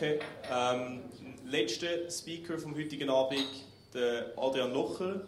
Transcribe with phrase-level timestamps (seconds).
[0.00, 0.18] danke.
[0.52, 1.00] Ähm,
[1.46, 3.46] letzter Speaker vom heutigen Abend,
[3.94, 5.22] der Adrian Locher,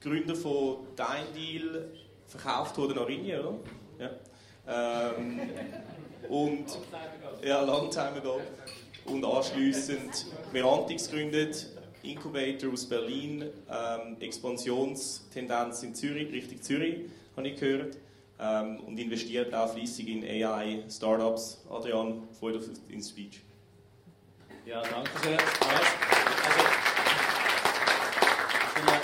[0.00, 1.88] Gründer von Dein Deal,
[2.26, 3.58] verkauft wurde nach Ringe, oder?
[3.98, 5.12] Ja.
[5.14, 5.40] Ähm,
[6.28, 6.66] und
[7.44, 8.40] ja, long time ago.
[9.04, 11.66] Und anschließend Merantix gegründet,
[12.04, 17.00] Incubator aus Berlin, ähm, Expansionstendenz in Zürich, Richtung Zürich,
[17.36, 17.96] habe ich gehört.
[18.38, 21.64] Ähm, und investiert auch fließig in AI-Startups.
[21.70, 23.40] Adrian, freut euch auf den Speech.
[24.64, 25.36] Ja, danke schön.
[25.36, 25.50] Also,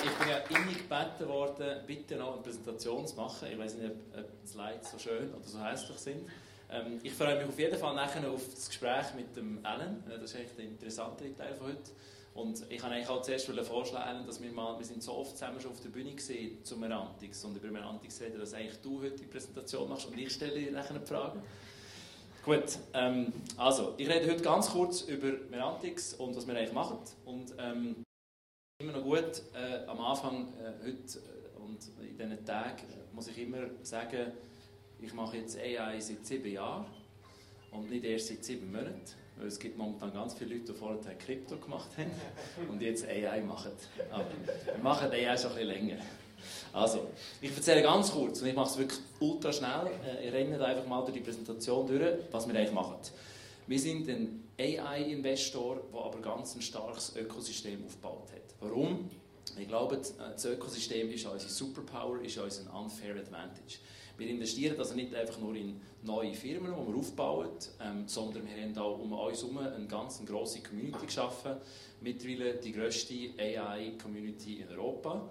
[0.05, 3.49] ich bin ja innig gebeten worden, bitte noch eine Präsentation zu machen.
[3.51, 6.31] Ich weiß nicht, ob, die Slides so schön oder so hässlich sind.
[6.71, 10.05] Ähm, ich freue mich auf jeden Fall nachher auf das Gespräch mit dem Alan.
[10.09, 11.91] Äh, das ist eigentlich der interessantere Teil von heute.
[12.35, 15.61] Und ich kann eigentlich auch zuerst vorschlagen, dass wir mal, wir sind so oft zusammen
[15.61, 19.17] schon auf der Bühne gesehen zu Merantix und über Merantix reden, dass eigentlich du heute
[19.17, 21.43] die Präsentation machst und ich stelle dir nachher eine Frage.
[22.49, 26.97] Gut, ähm, also ich rede heute ganz kurz über Merantix und was wir eigentlich machen.
[27.27, 27.97] Und ähm,
[28.81, 33.37] immer noch gut, äh, am Anfang äh, heute äh, und in diesen Tagen muss ich
[33.37, 34.33] immer sagen,
[34.99, 36.87] ich mache jetzt AI seit sieben Jahren
[37.71, 39.03] und nicht erst seit sieben Monaten.
[39.37, 42.13] Weil es gibt momentan ganz viele Leute, die vorher Krypto gemacht haben
[42.71, 43.73] und jetzt AI machen.
[44.11, 44.25] Aber
[44.65, 45.99] wir machen AI schon ein bisschen länger.
[46.73, 47.07] Also,
[47.41, 49.91] ich erzähle ganz kurz und ich mache es wirklich ultra schnell.
[50.07, 52.97] Äh, ich renne einfach mal durch die Präsentation durch, was wir eigentlich machen.
[53.67, 58.55] Wir sind ein AI-Investor, der aber ganz ein starkes Ökosystem aufgebaut hat.
[58.61, 59.11] Warum?
[59.59, 63.79] Ich glaube, das Ökosystem ist unsere Superpower, ist unser unfair advantage.
[64.19, 67.51] Wir investieren also nicht einfach nur in neue Firmen, die wir aufbauen,
[67.81, 71.57] ähm, sondern wir haben auch um uns herum eine ganz grosse Community geschaffen.
[72.01, 75.29] Mittlerweile die grösste AI-Community in Europa.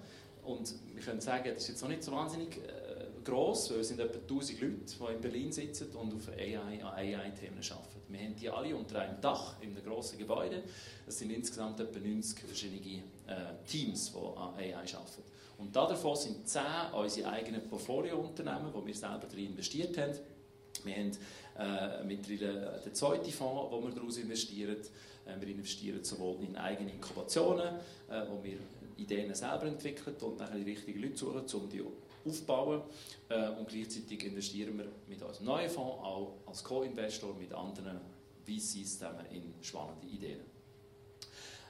[0.48, 3.90] Und wir können sagen, das ist jetzt noch nicht so wahnsinnig äh, gross, weil es
[3.90, 8.02] sind etwa 1000 Leute, die in Berlin sitzen und auf AI, AI-Themen arbeiten.
[8.08, 10.64] Wir haben die alle unter einem Dach in einem grossen Gebäude.
[11.06, 15.24] Es sind insgesamt etwa 90 verschiedene äh, Teams, die an AI arbeiten.
[15.58, 16.62] Und davon sind 10
[16.94, 20.14] unsere eigenen Portfolio-Unternehmen, wo wir selber drin investiert haben.
[20.86, 21.12] Wir haben
[21.58, 24.78] äh, mittlerweile den zweiten Fonds, wo wir daraus investieren.
[25.26, 27.76] Äh, wir investieren sowohl in eigene Inkubationen,
[28.10, 28.58] äh, wo wir
[28.98, 31.84] Ideen selber entwickeln und dann die richtigen Leute suchen, um die
[32.26, 32.82] aufzubauen.
[33.30, 38.00] Äh, und gleichzeitig investieren wir mit unserem neuen Fonds auch als Co-Investor mit anderen
[38.46, 40.40] VCs zusammen in spannende Ideen.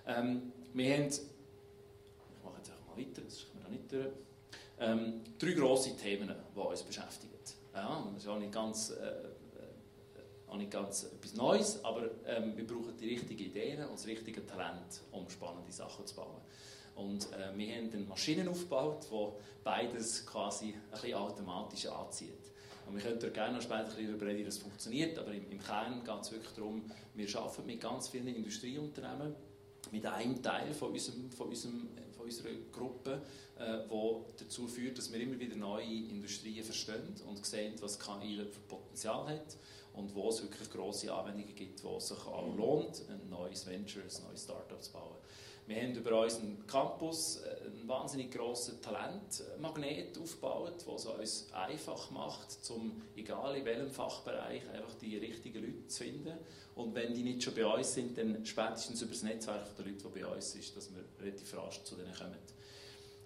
[0.06, 4.08] Ähm, wir haben, ich mache jetzt einfach mal weiter, das ist noch nicht durch,
[4.80, 7.34] ähm, drei grosse Themen, die uns beschäftigen.
[7.74, 12.58] Ja, das ist auch nicht ganz, äh, äh, auch nicht ganz etwas Neues, aber ähm,
[12.58, 16.42] wir brauchen die richtigen Ideen und das richtige Talent, um spannende Sachen zu bauen.
[16.98, 22.34] Und äh, wir haben dann Maschinen aufgebaut, die beides quasi ein bisschen automatisch anzieht.
[22.88, 25.62] Und wir können gerne noch später ein darüber reden, wie das funktioniert, aber im, im
[25.62, 29.36] Kern geht es wirklich darum, wir arbeiten mit ganz vielen Industrieunternehmen,
[29.92, 33.22] mit einem Teil von, unserem, von, unserem, von unserer Gruppe,
[33.60, 38.38] äh, wo dazu führt, dass wir immer wieder neue Industrien verstehen und sehen, was KI
[38.38, 39.58] für Potenzial hat
[39.94, 44.04] und wo es wirklich grosse Anwendungen gibt, wo es sich auch lohnt, ein neues Venture,
[44.04, 45.18] ein neues Startup zu bauen.
[45.68, 52.58] Wir haben über unseren Campus äh, einen wahnsinnig grossen Talentmagnet aufgebaut, es uns einfach macht,
[52.70, 56.38] um, egal in welchem Fachbereich, einfach die richtigen Leute zu finden.
[56.74, 60.06] Und wenn die nicht schon bei uns sind, dann spätestens über das Netzwerk der Leute,
[60.08, 62.38] die bei uns sind, dass wir relativ rasch zu denen kommen.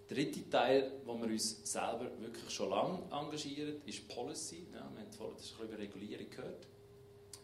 [0.09, 4.65] Der dritte Teil, wo wir uns selber wirklich schon lange engagieren, ist Policy.
[4.73, 6.67] Ja, wir haben vorhin das über Regulierung gehört.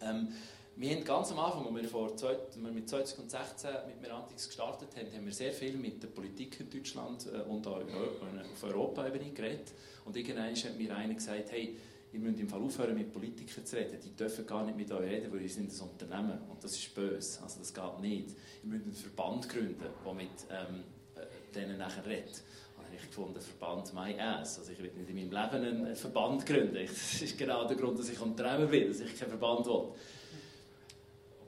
[0.02, 0.34] Ähm,
[0.80, 4.90] wir haben ganz am Anfang, als wir, vor zwei, wir mit 2016 mit Merantix gestartet
[4.96, 9.32] haben, haben wir sehr viel mit der Politik in Deutschland äh, und auch auf Europa-Ebene
[9.32, 9.74] geredet.
[10.06, 11.76] Und irgendwann hat mir einer gesagt, hey,
[12.14, 13.98] ihr müsst im Fall aufhören, mit Politikern zu reden.
[14.04, 16.40] Die dürfen gar nicht mit euch reden, weil ihr sind ein Unternehmen.
[16.48, 17.42] Und das ist böse.
[17.42, 18.30] Also das geht nicht.
[18.64, 20.84] Ihr müsst einen Verband gründen, der mit ähm,
[21.16, 22.44] äh, denen nachher redet.
[22.76, 24.60] Und dann habe ich gefunden, Verband my ass.
[24.60, 26.76] Also ich will nicht in meinem Leben einen Verband gründen.
[26.76, 29.94] Das ist genau der Grund, dass ich Unternehmen will, dass ich keinen Verband will.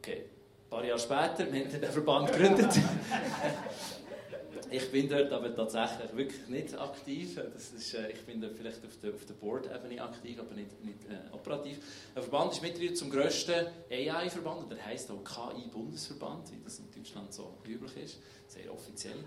[0.09, 2.71] Okay, ein paar Jahre später, wir haben den Verband gegründet.
[4.71, 7.39] ich bin dort aber tatsächlich wirklich nicht aktiv.
[7.53, 10.83] Das ist, äh, ich bin da vielleicht auf der, auf der Board-Ebene aktiv, aber nicht,
[10.83, 11.77] nicht äh, operativ.
[12.15, 17.31] Der Verband ist mittlerweile zum grössten AI-Verband, der heißt auch KI-Bundesverband, wie das in Deutschland
[17.31, 19.17] so üblich ist, sehr offiziell.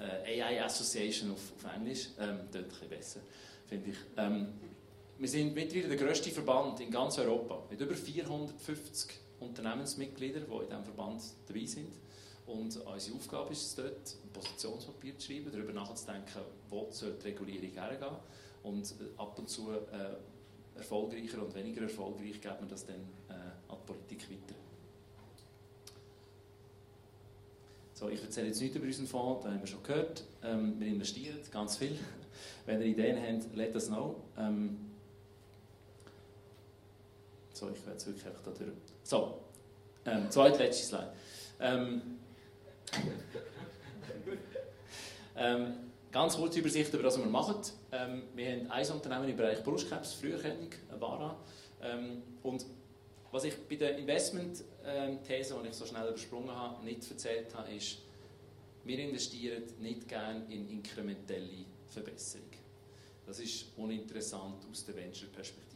[0.00, 3.20] Äh, AI Association auf, auf Englisch, ähm, dort ein besser,
[3.68, 3.96] finde ich.
[4.16, 4.48] Ähm,
[5.18, 10.66] wir sind mittlerweile der grösste Verband in ganz Europa, mit über 450 Unternehmensmitglieder, die in
[10.66, 11.92] diesem Verband dabei sind.
[12.46, 17.70] Und unsere Aufgabe ist es dort, ein Positionspapier zu schreiben, darüber nachzudenken, wo die Regulierung
[17.70, 18.16] hergehen.
[18.62, 22.96] Und äh, ab und zu äh, erfolgreicher und weniger erfolgreich geben wir das dann
[23.28, 23.32] äh,
[23.68, 24.54] an die Politik weiter.
[27.94, 30.24] So, ich erzähle jetzt nicht über unseren Fonds, da haben wir schon gehört.
[30.42, 31.96] Ähm, wir investieren ganz viel.
[32.66, 34.16] Wenn ihr Ideen habt, let us know.
[34.36, 34.90] Ähm,
[37.52, 38.91] so, ich werde jetzt wirklich einfach da durch.
[39.12, 39.38] So,
[40.06, 41.12] ähm, zweitletzte Slide.
[41.60, 42.00] Ähm,
[45.36, 45.74] ähm,
[46.10, 47.56] ganz kurze Übersicht über das, was wir machen.
[47.92, 51.36] Ähm, wir haben ein Unternehmen im Bereich Brustkrebs, Früherkennung, VARA.
[51.82, 52.64] Ähm, und
[53.30, 57.98] was ich bei der Investment-These, die ich so schnell übersprungen habe, nicht erzählt habe, ist,
[58.82, 62.48] wir investieren nicht gerne in inkrementelle Verbesserung.
[63.26, 65.71] Das ist uninteressant aus der Venture-Perspektive.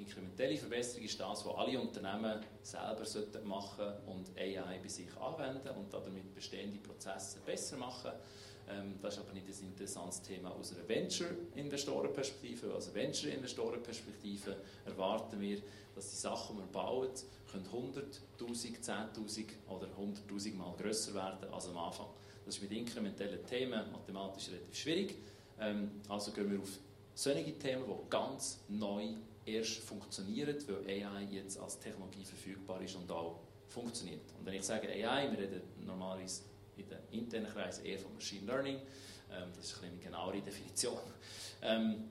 [0.00, 3.04] Inkrementelle Verbesserung ist das, was alle Unternehmen selber
[3.44, 8.12] machen sollten und AI bei sich anwenden und damit bestehende Prozesse besser machen.
[8.68, 12.74] Ähm, das ist aber nicht ein interessantes Thema aus einer Venture-Investorenperspektive.
[12.74, 14.56] Aus einer Venture-Investorenperspektive
[14.86, 15.58] erwarten wir,
[15.94, 17.08] dass die Sachen, die wir bauen,
[17.52, 22.06] 100'000, 10'000 oder 100'000 Mal grösser werden als am Anfang.
[22.46, 25.16] Das ist mit inkrementellen Themen mathematisch relativ schwierig.
[25.58, 26.78] Ähm, also gehen wir auf
[27.14, 29.14] solche Themen, die ganz neu
[29.54, 34.22] erst funktionieren, weil AI jetzt als Technologie verfügbar ist und auch funktioniert.
[34.38, 36.42] Und wenn ich sage AI, wir reden normalerweise
[36.76, 38.76] in den internen Kreisen eher von Machine Learning.
[38.76, 40.98] Ähm, das ist eine genauere Definition.
[41.62, 42.08] Ähm,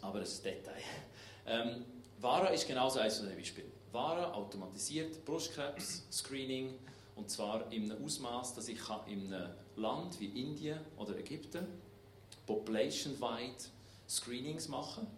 [0.00, 0.82] aber das ist ein Detail.
[1.46, 1.84] Ähm,
[2.20, 3.72] VARA ist genauso eines von den.
[3.92, 6.78] VARA automatisiert Brustkrebs-Screening
[7.16, 11.66] und zwar in einem Ausmaß, dass ich in einem Land wie Indien oder Ägypten
[12.46, 13.64] population-wide
[14.08, 15.16] Screenings machen kann.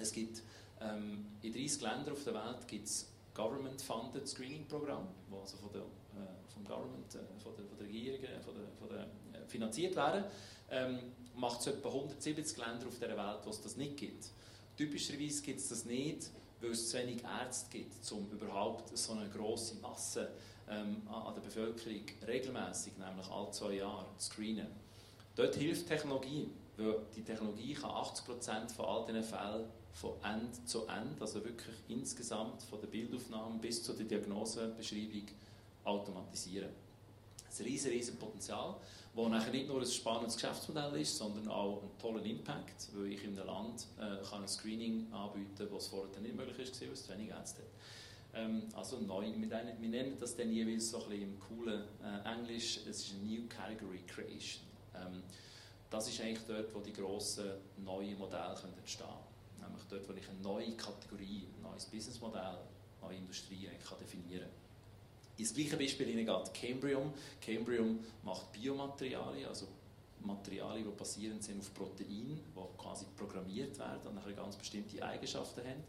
[0.00, 0.42] Es gibt
[0.80, 5.82] ähm, in 30 Ländern auf der Welt gibt es Government-funded Screening-Programme, die also von der,
[5.82, 9.46] äh, vom Government, äh, von, der, von der Regierung äh, von der, von der, äh,
[9.46, 10.24] finanziert werden.
[10.70, 10.98] Ähm,
[11.34, 14.30] macht es etwa 170 Länder auf der Welt, wo es das nicht gibt.
[14.76, 16.30] Typischerweise gibt es das nicht,
[16.60, 20.32] weil es zu wenig Ärzte gibt, um überhaupt so eine grosse Masse
[20.68, 24.68] ähm, an der Bevölkerung regelmäßig, nämlich alle zwei Jahre, zu screenen.
[25.36, 29.66] Dort hilft Technologie, weil die Technologie kann 80% von all diesen Fällen
[30.00, 35.26] von End zu End, also wirklich insgesamt von der Bildaufnahme bis zur Diagnosebeschreibung
[35.84, 36.68] automatisieren.
[37.58, 38.76] Ein riesen, riesen Potenzial,
[39.16, 43.24] das nachher nicht nur ein spannendes Geschäftsmodell ist, sondern auch einen tollen Impact, weil ich
[43.24, 46.90] in einem Land äh, kann ein Screening anbieten kann, was vorher nicht möglich ist, weil
[46.90, 47.68] es zu wenig Ärzte hat.
[48.34, 52.80] Ähm, also neu, wir nennen das dann jeweils so ein bisschen im coolen äh, Englisch,
[52.88, 54.62] es ist eine New Category Creation.
[54.94, 55.22] Ähm,
[55.90, 59.27] das ist eigentlich dort, wo die grossen neuen Modelle entstehen können
[59.68, 62.58] nämlich dort, wo ich eine neue Kategorie, ein neues Businessmodell, eine
[63.02, 65.38] neue Industrie eigentlich kann definieren kann.
[65.38, 67.12] Ins gleiche Beispiel geht Cambrium.
[67.40, 69.68] Cambrium macht Biomaterialien, also
[70.20, 75.60] Materialien, die basierend sind auf Proteinen, die quasi programmiert werden und nachher ganz bestimmte Eigenschaften
[75.60, 75.84] haben.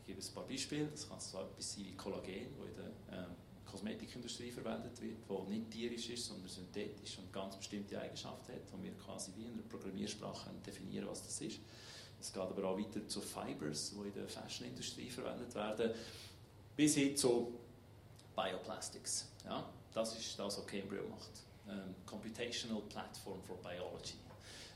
[0.00, 0.86] Ich gebe ein paar Beispiele.
[0.86, 3.30] Das kann so etwas sein wie Kollagen, das in der ähm,
[3.74, 8.82] Kosmetikindustrie verwendet wird, das nicht tierisch ist, sondern synthetisch und ganz bestimmte Eigenschaften hat, und
[8.82, 11.58] wir quasi wie in einer Programmiersprache definieren, was das ist.
[12.24, 15.90] Es geht aber auch weiter zu Fibers, die in der Fashionindustrie verwendet werden,
[16.74, 17.52] bis hin zu
[18.34, 19.28] Bioplastics.
[19.44, 21.30] Ja, das ist das, was Cambridge macht.
[21.68, 24.14] Ähm, Computational Platform for Biology.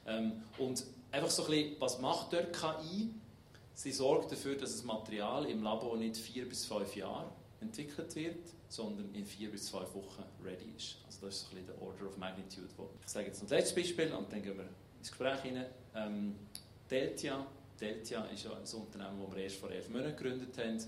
[0.07, 3.15] Ähm, und einfach so ein bisschen, was macht dort KI?
[3.73, 8.47] Sie sorgt dafür, dass das Material im Labor nicht vier bis fünf Jahre entwickelt wird,
[8.69, 10.97] sondern in vier bis zwei Wochen ready ist.
[11.07, 12.69] Also das ist so ein bisschen der Order of Magnitude.
[13.03, 15.67] Ich sage jetzt noch das letzte Beispiel und dann gehen wir ins Gespräch hinein.
[15.95, 16.37] Ähm,
[16.91, 17.47] Deltia.
[17.81, 20.79] Deltia ist ein Unternehmen, das wir erst vor elf Monaten gegründet haben.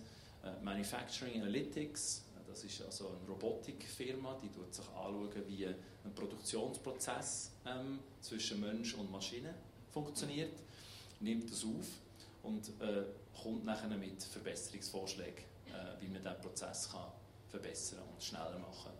[0.42, 6.14] Äh, Manufacturing Analytics, äh, das ist also eine Robotikfirma, die schaut sich anschauen, wie ein
[6.14, 9.54] Produktionsprozess ähm, zwischen Mensch und Maschine
[9.90, 10.58] funktioniert,
[11.20, 11.86] nimmt das auf
[12.42, 13.04] und äh,
[13.42, 17.12] kommt nachher mit Verbesserungsvorschlägen, äh, wie man diesen Prozess kann
[17.50, 18.92] verbessern und schneller machen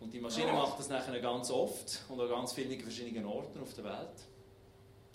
[0.00, 3.72] Und die Maschine macht das nachher ganz oft und an ganz vielen verschiedenen Orten auf
[3.74, 4.26] der Welt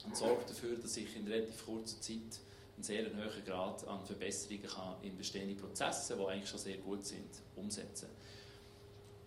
[0.07, 2.39] und sorgt dafür, dass ich in relativ kurzer Zeit
[2.75, 7.05] einen sehr hohen Grad an Verbesserungen kann in bestehende Prozesse, die eigentlich schon sehr gut
[7.05, 8.07] sind, umsetzen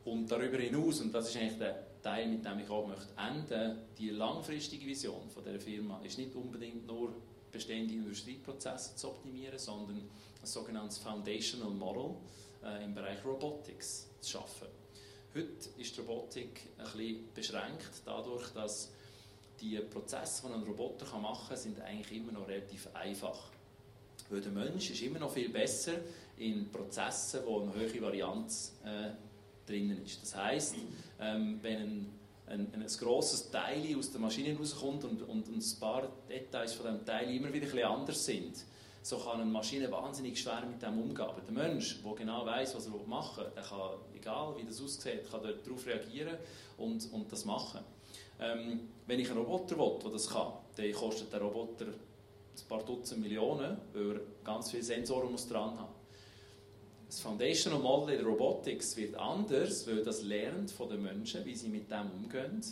[0.04, 3.78] Und darüber hinaus, und das ist eigentlich der Teil, mit dem ich auch möchte enden,
[3.98, 7.12] die langfristige Vision von der Firma ist nicht unbedingt nur
[7.52, 12.14] bestehende Industrieprozesse zu optimieren, sondern ein sogenanntes Foundational Model
[12.64, 14.68] äh, im Bereich Robotics zu schaffen.
[15.34, 18.90] Heute ist die Robotik ein bisschen beschränkt dadurch, dass
[19.60, 23.50] die Prozesse, die ein Roboter machen kann, sind eigentlich immer noch relativ einfach.
[24.28, 25.94] Weil der Mensch ist immer noch viel besser
[26.38, 29.10] in Prozessen, wo eine hohe Varianz äh,
[29.66, 30.22] drinnen ist.
[30.22, 30.76] Das heisst,
[31.20, 32.12] ähm, wenn ein,
[32.46, 36.86] ein, ein, ein grosses Teil aus der Maschine rauskommt und, und, ein paar Details von
[36.86, 38.64] diesem Teil immer wieder ein anders sind,
[39.02, 41.26] so kann eine Maschine wahnsinnig schwer mit dem umgehen.
[41.26, 44.80] Aber der Mensch, der genau weiß, was er machen will, der kann, egal wie das
[44.80, 46.36] aussieht, kann darauf reagieren
[46.76, 47.80] und, und das machen.
[48.40, 52.82] Ähm, wenn ich einen Roboter will, der das kann, dann kostet der Roboter ein paar
[52.84, 55.94] Dutzend Millionen, weil er ganz viele Sensoren muss dran haben.
[57.06, 61.56] Das Foundational Model in der Robotics wird anders, weil das lernt von den Menschen, wie
[61.56, 62.62] sie mit dem umgehen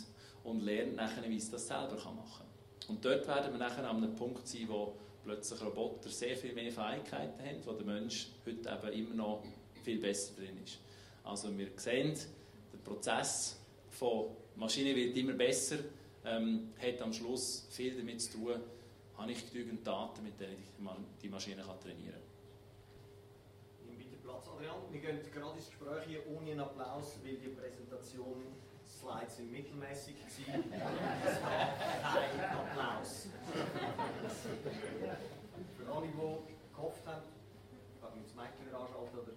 [0.45, 2.95] und lernt nachher, wie sie das selber machen kann.
[2.95, 6.71] Und dort werden wir nachher an einem Punkt sein, wo plötzlich Roboter sehr viel mehr
[6.71, 9.43] Fähigkeiten haben, wo der Mensch heute eben immer noch
[9.83, 10.79] viel besser drin ist.
[11.23, 12.17] Also wir sehen,
[12.71, 13.58] der Prozess
[13.89, 15.77] von Maschine wird immer besser,
[16.25, 18.55] ähm, hat am Schluss viel damit zu tun,
[19.17, 22.21] habe ich genügend Daten, mit denen ich die Maschine kann trainieren kann.
[23.87, 24.77] Nimm bitte Platz, Adrian.
[24.91, 28.43] Wir gehen gerade ins Gespräch hier ohne einen Applaus, weil die Präsentation
[28.89, 30.73] Slides sind mittelmäßig gewesen.
[31.25, 33.27] Es gab keinen Applaus.
[35.77, 37.23] Für alle, die gehofft haben,
[37.95, 39.33] ich kann das Mic wieder anschalten oder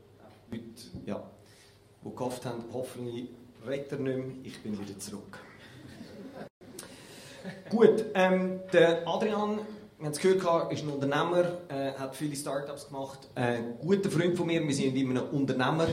[1.07, 1.31] ja,
[2.05, 3.31] die gehofft haben, hoffentlich
[3.66, 5.38] redet nicht mehr, ich bin wieder zurück.
[7.71, 9.59] Gut, ähm, der Adrian,
[9.99, 13.28] wir haben es gehört, ist ein Unternehmer, äh, hat viele Startups gemacht.
[13.35, 15.88] Äh, guter Freund von mir, wir sind in einem Unternehmer.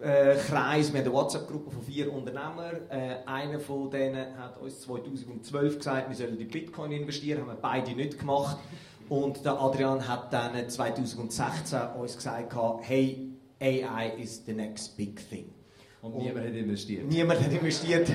[0.00, 2.88] Äh, Kreis, wir haben eine WhatsApp-Gruppe von vier Unternehmern.
[2.88, 7.54] Äh, einer von denen hat uns 2012 gesagt, wir sollen in Bitcoin investieren, haben wir
[7.54, 8.56] beide nicht gemacht.
[9.08, 13.30] Und der Adrian hat dann 2016 uns gesagt, hey,
[13.60, 15.52] AI is the next big thing.
[16.02, 17.06] Und, niemand hat investiert.
[17.06, 18.10] Niemand hat investiert,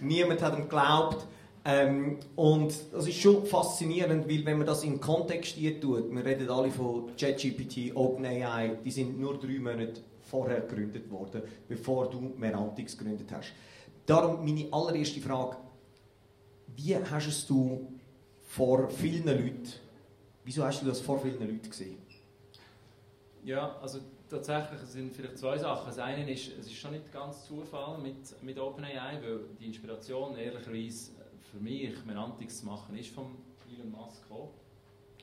[0.00, 1.26] niemand hat ihm geglaubt.
[1.64, 6.48] Ähm, und das ist schon faszinierend, weil wenn man das in Kontext tut, wir reden
[6.48, 12.96] alle von ChatGPT, OpenAI, die sind nur drei Monate vorher gegründet worden, bevor du Merantix
[12.96, 13.52] gegründet hast.
[14.06, 15.56] Darum meine allererste Frage,
[16.76, 17.86] wie hast du
[18.48, 19.68] vor vielen Leuten,
[20.44, 21.98] wieso hast du das vor vielen Leuten gesehen?
[23.44, 23.98] Ja, also
[24.30, 25.86] tatsächlich sind vielleicht zwei Sachen.
[25.86, 30.36] Das eine ist, es ist schon nicht ganz Zufall mit, mit OpenAI, weil die Inspiration
[30.36, 31.12] ehrlicherweise
[31.50, 33.36] für mich, Merantix zu machen, ist von
[33.74, 34.50] Elon Musk gekommen.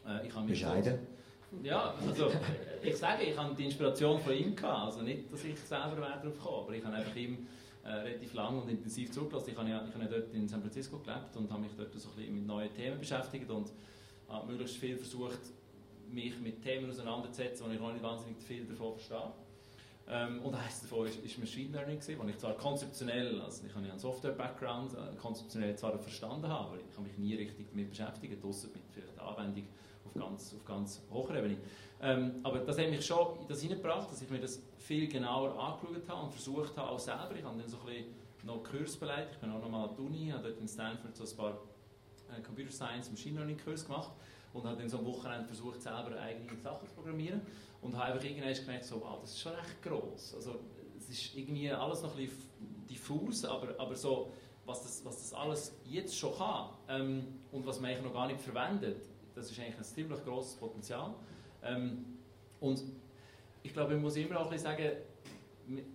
[0.05, 0.99] Äh, ich Bescheiden?
[1.63, 2.29] Ja, also
[2.83, 4.87] ich sage, ich habe die Inspiration von ihm gehabt.
[4.87, 7.47] Also nicht, dass ich selber wäre darauf gekommen, aber ich habe einfach ihm
[7.85, 9.51] äh, relativ lang und intensiv zugelassen.
[9.51, 11.93] Ich habe, ja, ich habe ja dort in San Francisco gelebt und habe mich dort
[11.93, 13.71] so ein bisschen mit neuen Themen beschäftigt und
[14.27, 15.39] habe möglichst viel versucht,
[16.11, 19.31] mich mit Themen auseinanderzusetzen, wo ich noch nicht wahnsinnig viel davon verstehe.
[20.09, 21.05] Ähm, und eines davon war
[21.39, 25.75] Machine Learning, gewesen, wo ich zwar konzeptionell, also ich habe ja einen Software-Background, äh, konzeptionell
[25.75, 29.23] zwar verstanden habe, aber ich habe mich nie richtig damit beschäftigt, außer mit vielleicht der
[29.25, 29.67] Anwendung
[30.05, 31.57] auf ganz, auf ganz hoher Ebene.
[32.01, 35.59] Ähm, aber das hat mich schon in das hineingebracht, dass ich mir das viel genauer
[35.59, 38.05] angeschaut habe und versucht habe, auch selber, ich habe dann so ein bisschen
[38.43, 41.17] noch Kurs beleidigt, ich bin auch noch mal an der Uni, habe dort in Stanford
[41.17, 41.59] so ein paar
[42.33, 44.13] äh, Computer Science, Machine Learning Kurs gemacht
[44.57, 47.41] und habe dann so am Wochenende versucht, selber eigene Sachen zu programmieren
[47.81, 50.33] und habe einfach irgendwann gemerkt, so, wow, das ist schon recht gross.
[50.35, 50.59] Also,
[50.97, 54.31] es ist irgendwie alles noch ein bisschen diffus, aber, aber so,
[54.65, 58.27] was das, was das alles jetzt schon kann ähm, und was man eigentlich noch gar
[58.27, 59.01] nicht verwendet,
[59.33, 61.13] das ist eigentlich ein ziemlich grosses Potenzial.
[61.63, 62.17] Ähm,
[62.59, 62.83] und
[63.63, 64.91] ich glaube, man muss immer auch ein bisschen sagen,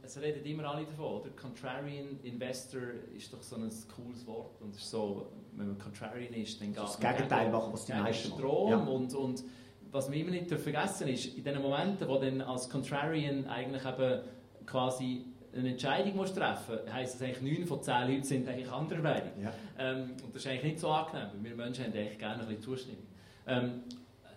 [0.02, 1.30] es reden immer alle davon, oder?
[1.30, 2.82] Contrarian Investor
[3.16, 6.82] ist doch so ein cooles Wort und ist so, wenn man Contrarian ist, dann geht
[6.82, 8.78] das Gegenteil machen, was die meisten Strom ja.
[8.78, 9.44] und, und
[9.90, 14.22] was wir immer nicht vergessen ist, in den Momenten, wo dann als Contrarian eigentlich eben
[14.66, 18.70] quasi eine Entscheidung musst treffen musst, heisst es eigentlich, 9 von 10 Leuten sind eigentlich
[18.70, 19.32] anderer Meinung.
[19.42, 19.52] Ja.
[19.78, 22.48] Ähm, und das ist eigentlich nicht so angenehm, weil wir Menschen haben eigentlich gerne ein
[22.48, 23.06] bisschen Zustimmung.
[23.46, 23.82] Ähm,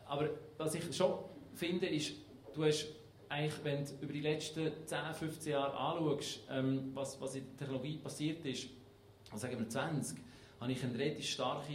[0.07, 1.13] aber was ich schon
[1.53, 2.13] finde, ist,
[2.53, 2.87] du hast
[3.35, 7.57] eigentlich, wenn du über die letzten 10, 15 Jahre anschaust, ähm, was, was in der
[7.57, 8.69] Technologie passiert ist,
[9.31, 10.17] also sagen wir 20,
[10.59, 11.73] habe ich eine relativ starke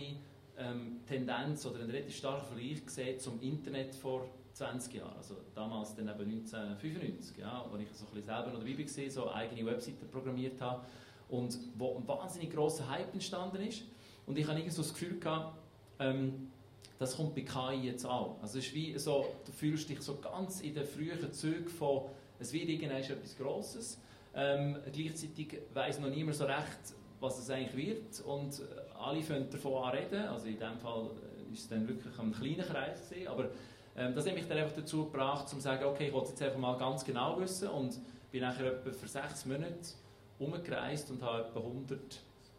[0.57, 5.17] ähm, Tendenz oder einen relativ starken Vergleich gesehen zum Internet vor 20 Jahren.
[5.17, 9.31] Also damals dann eben 1995, ja, als ich so ein selber noch dabei war, so
[9.31, 10.85] eigene Webseiten programmiert habe
[11.29, 13.83] und wo ein wahnsinnig grosser Hype entstanden ist.
[14.27, 15.59] Und ich habe irgendwie so das Gefühl gehabt,
[15.99, 16.51] ähm,
[17.01, 18.37] das kommt bei KI jetzt auch.
[18.43, 22.03] Also es ist wie so, du fühlst dich so ganz in den frühen Zügen von,
[22.39, 23.99] es wird irgendwann etwas Grosses.
[24.35, 28.61] Ähm, gleichzeitig weiß noch niemand so recht, was es eigentlich wird und
[28.99, 30.29] alle fangen davon an reden.
[30.29, 31.07] Also in dem Fall
[31.49, 33.49] äh, ist es dann wirklich ein kleiner Kreis gewesen, aber
[33.97, 36.59] ähm, das hat mich dann einfach dazu gebracht, zu sagen, okay, ich wollte jetzt einfach
[36.59, 37.99] mal ganz genau wissen und
[38.31, 39.95] bin nachher etwa für sechs Monate
[40.39, 41.99] umgereist und habe etwa 100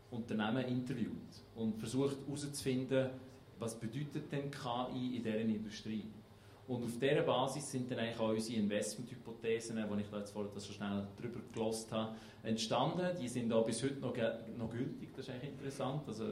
[0.10, 3.12] Unternehmen interviewt und versucht herauszufinden,
[3.62, 6.06] was bedeutet denn KI in dieser Industrie?
[6.68, 10.52] Und auf dieser Basis sind dann eigentlich auch unsere Investmenthypothesen, die ich da jetzt vorhin
[10.56, 13.16] so schnell drüber gelost habe, entstanden.
[13.22, 14.16] Die sind auch bis heute noch,
[14.58, 16.08] noch gültig, das ist eigentlich interessant.
[16.08, 16.26] Also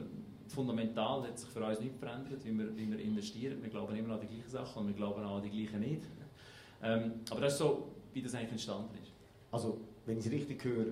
[0.48, 3.62] fundamental hat sich für uns nicht verändert, wie wir, wie wir investieren.
[3.62, 6.02] Wir glauben immer an die gleichen Sachen und wir glauben auch an die gleichen nicht.
[6.82, 9.12] Ähm, aber das ist so, wie das eigentlich entstanden ist.
[9.52, 10.86] Also, wenn ich es richtig höre,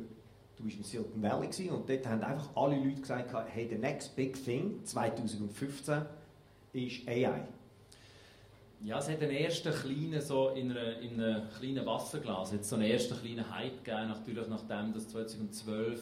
[0.56, 4.14] du warst in Silicon Valley und dort haben einfach alle Leute gesagt, hey, the next
[4.14, 6.02] big thing 2015
[6.72, 7.46] ist AI.
[8.84, 12.76] Ja, es hat einen ersten kleinen, so in, einer, in einem kleinen Wasserglas, jetzt so
[12.76, 16.00] einen ersten kleinen Hype gegeben, natürlich nachdem das 2012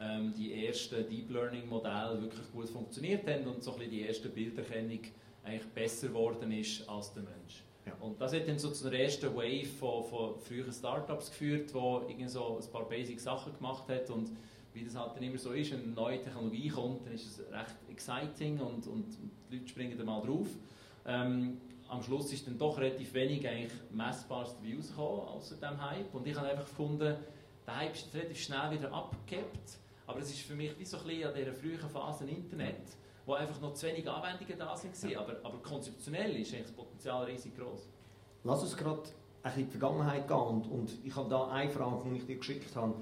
[0.00, 4.00] ähm, die ersten Deep Learning Modelle wirklich gut funktioniert haben und so ein bisschen die
[4.02, 5.00] erste Bilderkennung
[5.44, 7.64] eigentlich besser geworden ist als der Mensch.
[7.86, 7.94] Ja.
[8.00, 12.02] Und das hat dann so zu einer ersten Wave von, von frühen Startups geführt, wo
[12.08, 14.30] irgendwie so ein paar basic Sachen gemacht hat und
[14.74, 17.38] wie das halt dann immer so ist, wenn eine neue Technologie kommt, dann ist es
[17.52, 19.06] recht exciting und, und
[19.50, 20.48] die Leute springen da mal drauf.
[21.06, 26.14] Ähm, am Schluss ist dann doch relativ wenig eigentlich Messbares dabei rausgekommen, außer dem Hype.
[26.14, 27.16] Und ich habe einfach gefunden,
[27.66, 29.78] der Hype ist relativ schnell wieder abgekippt.
[30.06, 33.34] Aber es ist für mich wie so ein bisschen an dieser frühen Phase Internet, wo
[33.34, 35.16] einfach noch zu wenig Anwendungen da sind.
[35.16, 37.88] Aber, aber konzeptionell ist eigentlich das Potenzial riesig groß.
[38.44, 39.02] Lass uns gerade
[39.42, 40.36] ein in die Vergangenheit gehen.
[40.36, 42.94] Und, und ich habe da eine Frage, die ich dir geschickt habe.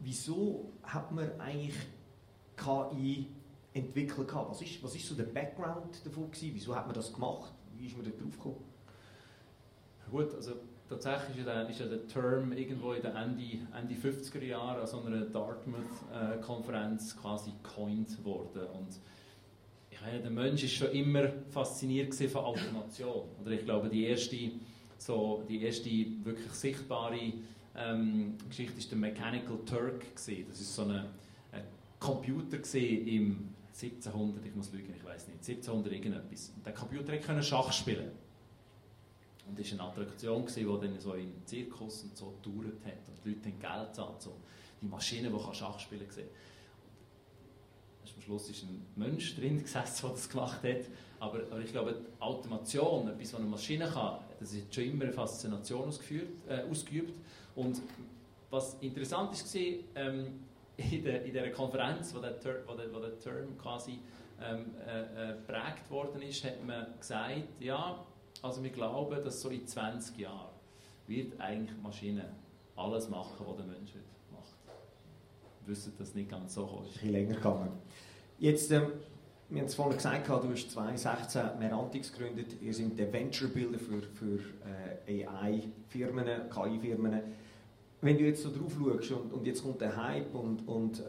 [0.00, 1.76] Wieso hat man eigentlich
[2.56, 3.26] KI
[3.72, 4.28] entwickelt?
[4.34, 6.30] Was ist, was ist so der Background davon?
[6.30, 6.50] Gewesen?
[6.54, 7.52] Wieso hat man das gemacht?
[7.76, 8.64] Wie ist man da drauf gekommen?
[10.10, 10.54] Gut, also
[10.88, 13.44] tatsächlich ist ja, der, ist ja der Term irgendwo in den Ende,
[13.78, 18.66] Ende 50er Jahren an so einer Dartmouth-Konferenz quasi coined worden.
[18.74, 18.98] Und
[19.90, 23.28] ich meine, der Mensch ist schon immer fasziniert von Automation.
[23.40, 24.36] Oder ich glaube, die erste,
[24.98, 25.90] so, die erste
[26.24, 27.34] wirklich sichtbare
[27.76, 30.00] ähm, Geschichte ist der Mechanical Turk.
[30.16, 30.46] Gewesen.
[30.48, 31.04] Das ist so ein
[32.00, 36.52] Computer im 1700, ich muss lügen, ich weiß nicht, 1700 irgendetwas.
[36.56, 38.10] Und der Computer konnte Schach spielen.
[39.46, 43.08] Und das war eine Attraktion, die dann so im Zirkus und so gedauert hat.
[43.08, 44.36] Und die Leute haben Geld gezahlt, so
[44.80, 46.24] die Maschine, die Schach spielen kann.
[48.16, 50.84] Am Schluss ist ein Mensch drin gesessen, der das gemacht hat.
[51.20, 55.04] Aber, aber ich glaube, die Automation, etwas, was eine Maschine kann, das hat schon immer
[55.04, 57.14] eine Faszination ausgeführt, äh, ausgeübt.
[57.54, 57.80] Und
[58.50, 59.60] was interessant war,
[59.94, 60.44] ähm,
[60.76, 62.36] in, der, in dieser Konferenz, wo der,
[62.66, 63.98] wo der, wo der Term quasi
[64.42, 68.04] ähm, äh, äh, geprägt worden ist, hat man gesagt, ja,
[68.42, 70.48] also wir glauben, dass so in 20 Jahren
[71.06, 72.24] wird eigentlich die Maschine
[72.76, 73.92] alles machen, was der Mensch
[74.32, 74.54] macht.
[75.64, 76.70] Wir wissen, dass nicht ganz so ist.
[76.70, 77.72] Ein bisschen länger gegangen.
[78.38, 78.92] Jetzt, ähm,
[79.50, 82.54] wir haben es vorhin gesagt, du hast 2016 Merantix gegründet.
[82.62, 84.38] Ihr seid der Venture Builder für, für
[85.06, 87.20] äh, AI-Firmen, KI-Firmen.
[88.00, 91.02] Wenn du jetzt so drauf schaust und, und jetzt kommt der Hype und, und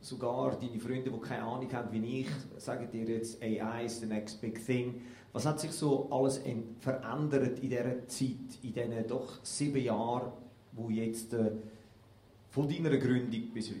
[0.00, 2.28] sogar deine Freunde, die keine Ahnung haben wie ich,
[2.58, 5.02] sagen dir jetzt, AI ist the next big thing.
[5.32, 6.40] Was hat sich so alles
[6.80, 10.32] verändert in dieser Zeit, in diesen doch sieben Jahren,
[10.72, 11.52] wo jetzt äh,
[12.50, 13.80] von deiner Gründung bis heute?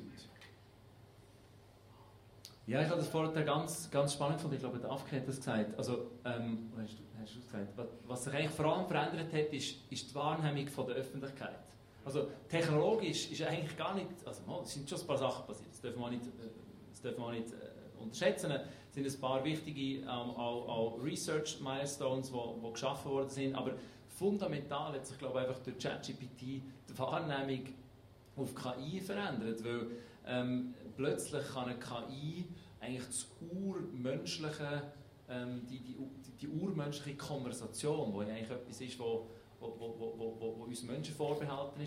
[2.66, 4.56] Ja, ich habe das vorher ganz, ganz spannend gefunden.
[4.56, 5.76] Ich glaube, der Afke hat das gesagt.
[5.76, 7.76] Also, ähm, hast, du, hast du gesagt?
[7.76, 11.58] Was, was sich eigentlich vor allem verändert hat, ist, ist die Wahrnehmung von der Öffentlichkeit.
[12.06, 15.80] Also technologisch ist eigentlich gar nicht, also es sind schon ein paar Sachen passiert, das
[15.80, 16.30] dürfen wir nicht, äh,
[16.90, 18.52] das dürfen wir nicht äh, unterschätzen.
[18.52, 23.72] Es sind ein paar wichtige ähm, auch, auch Research-Milestones, die geschaffen worden sind, aber
[24.08, 27.64] fundamental hat sich, glaube ich, einfach durch ChatGPT die Wahrnehmung
[28.36, 29.86] auf KI verändert, weil
[30.26, 32.46] ähm, plötzlich kann eine KI
[32.80, 34.82] eigentlich das urmenschliche,
[35.28, 35.96] ähm, die, die,
[36.40, 39.26] die, urmenschliche Konversation, die eigentlich etwas ist, wo
[39.60, 41.86] wo, wo, wo, wo, uns Menschen vorbehalten war,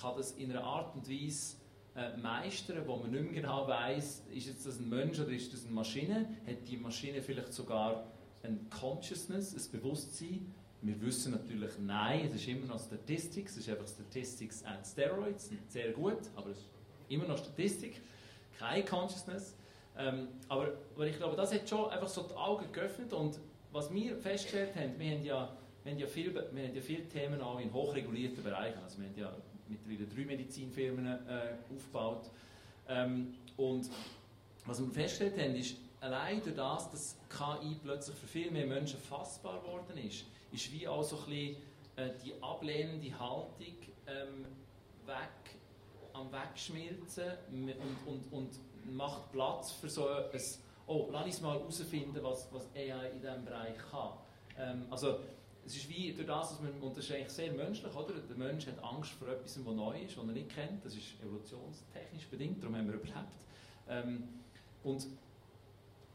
[0.00, 1.56] kann das in einer Art und Weise
[1.96, 5.52] äh, meistern, wo man nicht mehr genau weiß, ist jetzt das ein Mensch oder ist
[5.52, 6.28] das eine Maschine?
[6.46, 8.06] Hat die Maschine vielleicht sogar
[8.42, 10.54] ein Consciousness, ein Bewusstsein?
[10.82, 15.50] Wir wissen natürlich, nein, es ist immer noch Statistics, es ist einfach Statistics and Steroids,
[15.68, 16.66] sehr gut, aber es ist
[17.08, 18.00] immer noch Statistik,
[18.60, 19.56] keine Consciousness.
[19.98, 23.40] Ähm, aber, aber ich glaube, das hat schon einfach so die Augen geöffnet und
[23.72, 27.08] was wir festgestellt haben, wir haben ja wir haben ja, viel, wir haben ja viele
[27.08, 28.78] Themen auch in hochregulierten Bereichen.
[28.82, 29.32] Also wir haben ja
[29.66, 32.30] mittlerweile drei Medizinfirmen äh, aufgebaut.
[32.88, 33.88] Ähm, und
[34.66, 38.98] was wir festgestellt haben, ist, allein durch das, dass KI plötzlich für viel mehr Menschen
[39.00, 41.56] fassbar geworden ist, ist wie auch so ein bisschen
[41.96, 44.44] äh, die ablehnende Haltung ähm,
[45.06, 45.59] weg,
[46.12, 50.40] am Wegschmilzen und, und, und macht Platz für so ein,
[50.86, 54.12] oh, lass uns mal herausfinden, was, was AI in diesem Bereich kann.
[54.58, 55.20] Ähm, also,
[55.64, 58.14] es ist wie durch das, dass man, und das ist eigentlich sehr menschlich, oder?
[58.14, 60.84] Der Mensch hat Angst vor etwas, was neu ist, was er nicht kennt.
[60.84, 63.36] Das ist evolutionstechnisch bedingt, darum haben wir überlebt.
[63.88, 64.28] Ähm,
[64.82, 65.06] und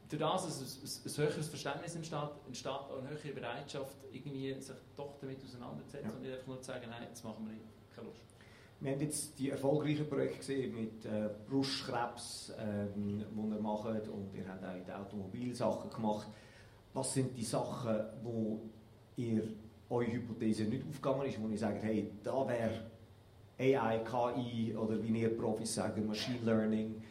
[0.10, 5.18] durch das, dass ein, ein, höheres Verständnis entsteht, entsteht eine höhere Bereitschaft, irgendwie sich doch
[5.20, 6.16] damit auseinanderzusetzen ja.
[6.16, 8.22] und nicht einfach nur zu sagen, nein, jetzt machen wir nicht, keine Lust.
[8.82, 14.34] Wir haben jetzt die erfolgreichen Projekte gesehen mit äh, Brustkrebs, ähm, die ihr macht und
[14.34, 16.28] ihr habt auch in den Automobilsachen gemacht.
[16.94, 18.62] Was sind die Sachen, wo
[19.16, 19.44] ihr
[19.90, 22.86] eure Hypothese nicht aufgegangen ist, wo ihr sagt, hey, da wäre
[23.58, 27.02] AI, KI oder wie ihr Profis sagen, Machine Learning,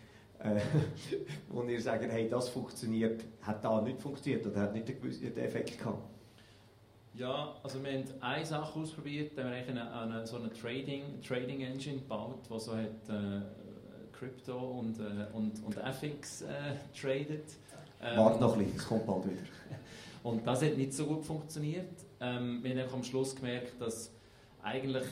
[0.41, 0.61] äh,
[1.49, 5.79] wo ihr sagt, hey, das funktioniert, hat da nicht funktioniert oder hat nicht den, Effekt
[5.79, 6.14] gehabt?
[7.17, 11.21] Ja, also wir haben eine Sache ausprobiert, da haben wir eine, eine, so eine Trading,
[11.23, 13.41] Trading Engine gebaut, die so hat äh,
[14.13, 16.47] Crypto und, äh, und, und FX äh,
[16.93, 17.45] tradet.
[18.03, 19.43] Ähm, Warte noch ein bisschen, es kommt bald wieder.
[20.25, 22.05] und das hat nicht so gut funktioniert.
[22.21, 24.11] Ähm, wir haben einfach am Schluss gemerkt, dass
[24.63, 25.07] eigentlich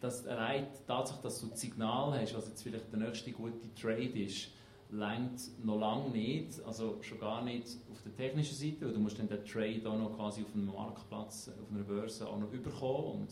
[0.00, 4.02] das allein Tatsache, dass du das Signal hast, was jetzt vielleicht der nächste gute Trade
[4.02, 4.48] ist,
[4.94, 9.18] längt noch lange nicht, also schon gar nicht auf der technischen Seite, weil du musst
[9.18, 13.22] dann den Trade auch noch quasi auf einem Marktplatz, auf einer Börse auch noch überkommen
[13.22, 13.28] und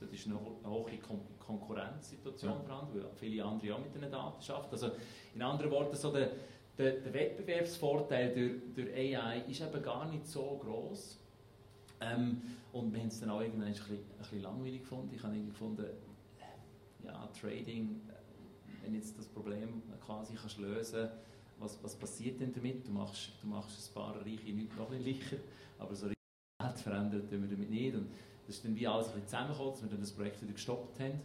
[0.00, 0.98] das ist eine hohe
[1.38, 2.60] Konkurrenzsituation ja.
[2.60, 4.70] vorhanden, weil viele andere auch mit den Daten arbeiten.
[4.70, 4.90] Also
[5.34, 6.30] in anderen Worten, so der,
[6.76, 11.18] der, der Wettbewerbsvorteil durch, durch AI ist eben gar nicht so groß.
[12.00, 15.10] Ähm, und wir haben es dann auch irgendwann ein bisschen, ein bisschen langweilig gefunden.
[15.14, 15.84] Ich habe gefunden,
[17.04, 18.00] ja, Trading
[18.88, 21.08] wenn jetzt das Problem quasi kannst lösen
[21.60, 22.86] was, was passiert denn damit?
[22.86, 25.36] Du machst, du machst ein paar Reiche nicht noch ein bisschen licher,
[25.78, 27.94] aber so Welt verändert wir damit nicht.
[27.94, 28.08] Und
[28.46, 31.00] das ist dann wie alles ein bisschen zusammengekommen, dass wir dann das Projekt wieder gestoppt
[31.00, 31.20] haben.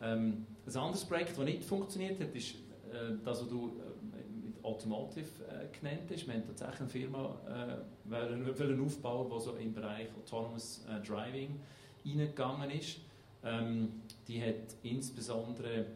[0.00, 2.54] Ähm, ein anderes Projekt, das nicht funktioniert hat, ist
[2.92, 6.26] äh, das, was du äh, mit Automotive äh, genannt hast.
[6.26, 11.00] Wir haben tatsächlich eine Firma äh, wollen, wollen aufbauen, die so im Bereich Autonomous äh,
[11.00, 11.58] Driving
[12.04, 12.98] reingegangen ist.
[13.42, 15.86] Ähm, die hat insbesondere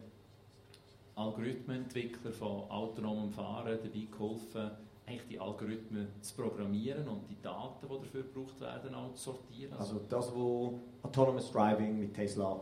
[1.15, 4.71] Algorithmenentwickler von autonomem Fahren dabei geholfen,
[5.05, 9.73] eigentlich die Algorithmen zu programmieren und die Daten, die dafür gebraucht werden, auch zu sortieren.
[9.77, 12.59] Also das, wo Autonomous Driving mit Tesla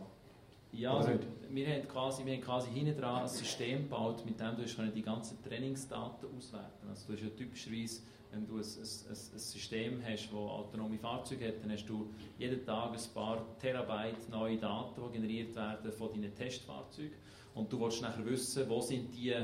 [0.74, 1.12] ja, also
[1.50, 5.02] wir haben quasi, wir haben quasi hinten dran ein System gebaut, mit dem du die
[5.02, 6.88] ganzen Trainingsdaten auswerten.
[6.90, 10.98] Also du hast ja typischerweise, wenn du ein, ein, ein, ein System hast, das autonome
[10.98, 12.10] Fahrzeuge hat, dann hast du
[12.40, 17.18] jeden Tag ein paar Terabyte neue Daten, die generiert werden von deinen Testfahrzeugen
[17.54, 19.36] und du willst nachher wissen, wo sind die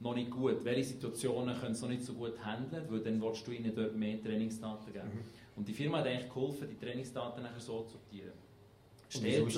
[0.00, 3.46] noch nicht gut, welche Situationen können sie noch nicht so gut handeln, weil dann willst
[3.46, 5.08] du ihnen dort mehr Trainingsdaten geben.
[5.08, 5.56] Mhm.
[5.56, 8.32] Und die Firma hat eigentlich geholfen, die Trainingsdaten nachher so zu sortieren.
[9.08, 9.48] Stellt,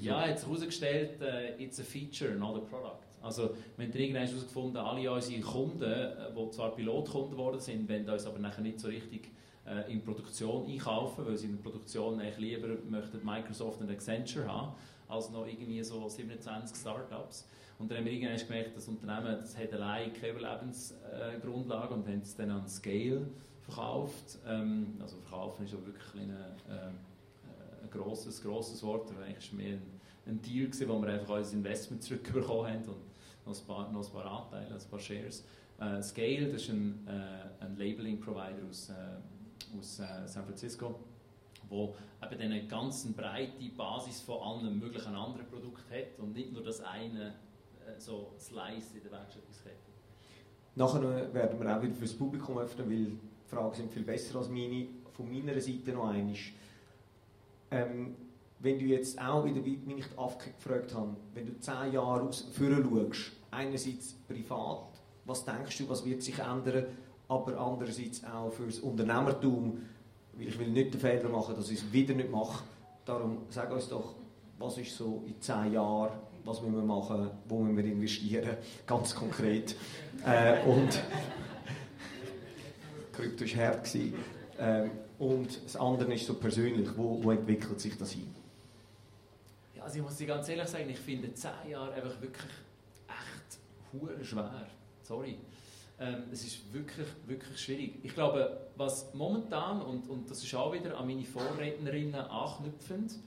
[0.00, 3.02] ja, hat sich herausgestellt, uh, it's a feature, not a product.
[3.20, 8.08] Also, wir haben irgendwann herausgefunden, alle unsere Kunden, die äh, zwar Pilotkunden geworden sind, wollen
[8.08, 9.32] uns aber nachher nicht so richtig
[9.66, 14.46] äh, in Produktion einkaufen, weil sie in der Produktion eigentlich lieber möchten Microsoft und Accenture
[14.46, 14.74] haben
[15.08, 17.46] als noch irgendwie so 27 Startups.
[17.78, 22.20] Und dann haben wir irgendwann gemerkt, das Unternehmen das hat allein keine Überlebensgrundlage und haben
[22.22, 23.26] es dann an Scale
[23.62, 24.38] verkauft.
[24.46, 29.58] Ähm, also verkaufen ist aber wirklich ein, äh, ein grosses, grosses Wort, aber eigentlich war
[29.58, 32.96] mehr ein, ein Deal, gewesen, wo wir einfach unser Investment zurückbekommen haben und
[33.46, 35.44] noch ein paar, noch ein paar Anteile, ein paar Shares.
[35.78, 40.98] Äh, Scale, das ist ein, äh, ein Labeling-Provider aus, äh, aus äh, San Francisco
[41.68, 46.62] wo eben eine ganz breite Basis von allen möglichen anderen Produkten hat und nicht nur
[46.62, 47.34] das eine
[47.86, 49.76] äh, so Slice in der Wertschöpfungskette.
[50.74, 54.38] Nachher werden wir auch wieder für das Publikum öffnen, weil die Fragen sind viel besser
[54.38, 54.88] als meine.
[55.12, 56.34] Von meiner Seite noch einmal.
[57.70, 58.14] Ähm,
[58.58, 63.32] wenn du jetzt auch wieder, wie mich gefragt habe, wenn du zehn Jahre aus schaust,
[63.50, 66.86] einerseits privat, was denkst du, was wird sich ändern,
[67.28, 69.80] aber andererseits auch für das Unternehmertum,
[70.38, 72.64] ich will nicht den Fehler machen, dass ich es wieder nicht mache.
[73.04, 74.14] Darum sag uns doch,
[74.58, 79.14] was ist so in zehn Jahren, was müssen wir machen, wo müssen wir investieren, ganz
[79.14, 79.76] konkret.
[80.24, 80.88] äh, und
[83.12, 83.94] Krypto war hart.
[84.58, 88.34] Ähm, und das andere ist so persönlich, wo, wo entwickelt sich das hin?
[89.74, 92.52] Ja, also ich muss dir ganz ehrlich sagen, ich finde zehn Jahre einfach wirklich
[93.08, 94.66] echt schwer.
[95.02, 95.38] Sorry.
[95.98, 98.00] Ähm, es ist wirklich, wirklich schwierig.
[98.02, 103.18] Ich glaube, was momentan, und, und das ist auch wieder an meine Vorrednerinnen anknüpfend,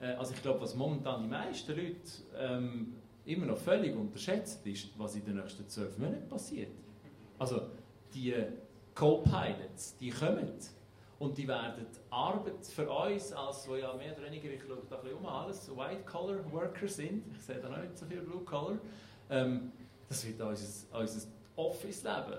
[0.00, 1.96] äh, also ich glaube, was momentan die meisten Leute
[2.36, 6.70] ähm, immer noch völlig unterschätzt, ist, was in den nächsten zwölf Monaten passiert.
[7.38, 7.62] Also
[8.12, 8.34] die
[8.94, 10.52] Co-Pilots, die kommen
[11.18, 14.96] und die werden Arbeit für uns, als wo ja mehr oder weniger, ich schaue da
[14.96, 18.78] ein bisschen um, alles White-Collar-Worker sind, ich sehe da noch nicht so viel Blue-Collar,
[19.30, 19.72] ähm,
[20.08, 22.38] das wird unser, unser Office-Leben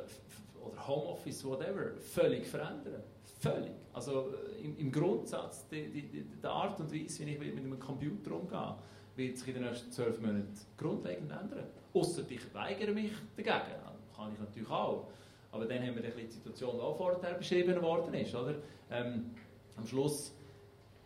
[0.65, 3.03] oder Homeoffice, whatever, völlig verändern.
[3.39, 3.71] Völlig.
[3.93, 7.79] Also äh, im, im Grundsatz, die, die, die, Art und Weise, wie ich mit einem
[7.79, 8.75] Computer umgehe,
[9.15, 11.65] wird sich in den nächsten zwölf Monaten grundlegend ändern.
[11.93, 13.81] Ausser ich weigere mich dagegen.
[14.15, 15.07] Kann ich natürlich auch.
[15.51, 18.35] Aber dann haben wir die Situation, die auch vorher beschrieben worden ist.
[18.35, 18.55] Oder?
[18.91, 19.31] Ähm,
[19.75, 20.33] am Schluss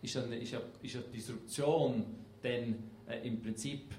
[0.02, 2.04] ist eine, ist eine, ist eine Disruption
[2.42, 3.94] dann äh, im Prinzip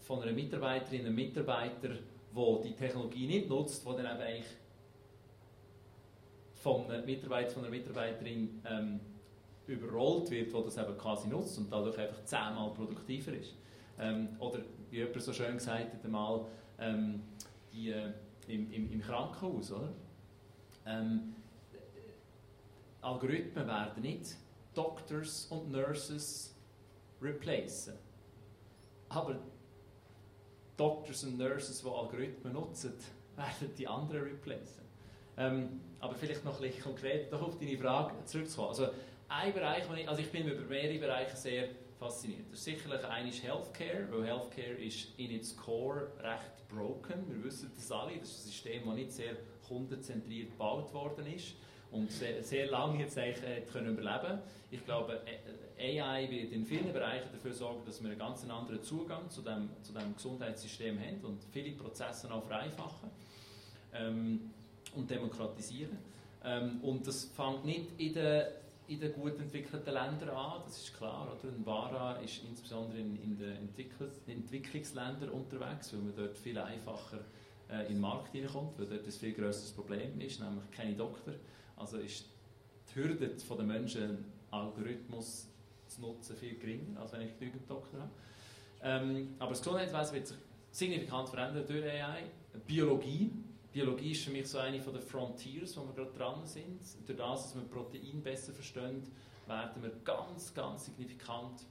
[0.00, 1.90] von einer Mitarbeiterin, einem Mitarbeiter,
[2.34, 4.56] der die Technologie nicht nutzt, der dann eben eigentlich
[6.54, 9.00] von einem Mitarbeiter, von einer Mitarbeiterin ähm,
[9.66, 13.54] überrollt wird, der das eben quasi nutzt und dadurch einfach zehnmal produktiver ist.
[13.98, 16.46] Ähm, oder wie jemand so schön gesagt hat einmal,
[16.78, 17.22] ähm,
[17.72, 18.12] die, äh,
[18.48, 19.92] im, im, im, Krankenhaus, oder?
[20.86, 21.34] Ähm,
[23.00, 24.36] Algorithmen werden nicht
[24.74, 26.54] Doctors und Nurses
[27.20, 27.94] replacen.
[29.08, 29.38] Aber
[30.80, 32.94] Doctors und Nurses, die Algorithmen nutzen,
[33.36, 34.82] werden die anderen replacen.
[35.36, 38.70] Ähm, aber vielleicht noch ein bisschen konkret auf deine Frage zurückzukommen.
[38.70, 38.88] Also
[39.28, 42.46] ein Bereich, ich, also ich bin über mehrere Bereiche sehr fasziniert.
[42.50, 47.28] Das ist sicherlich eines Healthcare, weil Healthcare ist in its Core recht broken.
[47.28, 49.36] Wir wissen das alle, das ist ein System, das nicht sehr
[49.68, 51.56] kundenzentriert gebaut worden ist
[51.92, 54.38] und sehr, sehr lange jetzt eigentlich äh, können überleben
[54.70, 55.20] Ich glaube,
[55.78, 59.70] AI wird in vielen Bereichen dafür sorgen, dass wir einen ganz anderen Zugang zu dem,
[59.82, 63.10] zu dem Gesundheitssystem haben und viele Prozesse auch vereinfachen
[63.94, 64.50] ähm,
[64.94, 65.98] und demokratisieren.
[66.44, 68.44] Ähm, und das fängt nicht in den,
[68.88, 71.26] in den gut entwickelten Ländern an, das ist klar.
[71.26, 71.52] Oder?
[71.52, 73.68] Ein Vara ist insbesondere in, in den
[74.26, 77.20] Entwicklungsländern unterwegs, weil man dort viel einfacher
[77.70, 81.34] äh, in den Markt hineinkommt, weil dort ein viel größeres Problem ist, nämlich keine Doktor.
[81.80, 82.26] Also ist
[82.90, 85.48] die Hürde der Menschen, einen Algorithmus
[85.86, 88.10] zu nutzen, viel geringer, als wenn ich genügend Doktor habe.
[88.82, 90.36] Ähm, aber das Gesundheitswesen wird sich
[90.70, 92.24] signifikant verändern durch AI.
[92.66, 93.30] Biologie.
[93.72, 96.80] Biologie ist für mich so eine der Frontiers, wo wir gerade dran sind.
[97.06, 99.02] Durch das, dass wir Protein besser verstehen,
[99.46, 101.66] werden wir ganz, ganz signifikant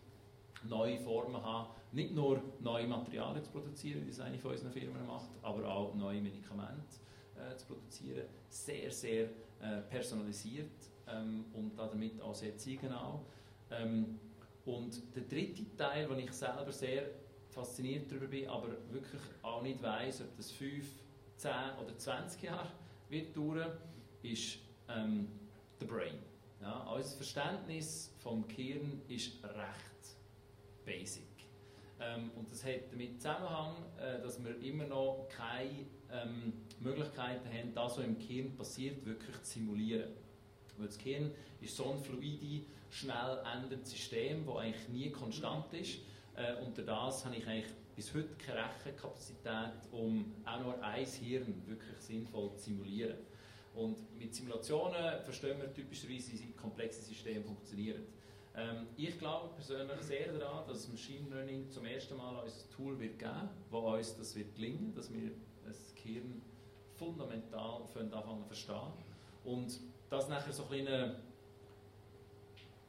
[0.68, 5.06] neue Formen haben, nicht nur neue Materialien zu produzieren, wie es eine von unseren Firmen
[5.08, 6.98] macht, aber auch neue Medikamente
[7.36, 8.26] äh, zu produzieren.
[8.50, 9.30] Sehr, sehr
[9.62, 10.72] äh, personalisiert
[11.08, 13.26] ähm, und damit auch sehr zielgenau.
[13.72, 14.20] Ähm,
[14.66, 17.04] und der dritte Teil, wo ich selber sehr
[17.50, 20.86] fasziniert darüber bin, aber wirklich auch nicht weiß, ob das 5,
[21.38, 21.52] 10
[21.84, 22.72] oder 20 Jahre
[23.10, 23.72] wird dauern,
[24.22, 25.28] ist ähm,
[25.80, 26.20] der Brain.
[26.62, 30.18] Ja, unser Verständnis vom Gehirn ist recht
[30.86, 31.24] basic.
[32.02, 37.74] Ähm, und das hat damit Zusammenhang, äh, dass wir immer noch keine ähm, Möglichkeiten haben,
[37.74, 40.12] das, was im Gehirn passiert, wirklich zu simulieren.
[40.78, 46.00] Weil das Gehirn ist so ein fluide, schnell änderndes System, das eigentlich nie konstant ist.
[46.36, 51.62] Äh, unter das habe ich eigentlich bis heute keine Rechenkapazität, um auch nur ein Hirn
[51.68, 53.18] wirklich sinnvoll zu simulieren.
[53.76, 58.04] Und mit Simulationen verstehen wir typischerweise, wie komplexe Systeme funktionieren.
[58.56, 63.20] Ähm, ich glaube persönlich sehr daran, dass Machine Learning zum ersten Mal ein Tool wird
[63.20, 64.58] geben das uns das wird
[64.96, 65.32] dass wir
[65.70, 66.42] das Gehirn
[66.96, 68.94] fundamental anfangen zu verstehen.
[69.46, 69.80] Und
[70.10, 71.16] das nachher so ein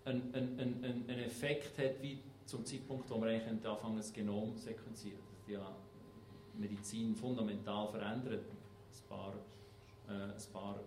[0.04, 4.64] einen, einen, einen, Effekt hat, wie zum Zeitpunkt, wo wir eigentlich anfangen, das Genom zu
[4.64, 5.18] sequenzieren.
[5.46, 5.76] Das ja
[6.54, 8.44] Medizin fundamental verändert.
[8.44, 9.34] Ein paar,
[10.08, 10.80] äh, ein paar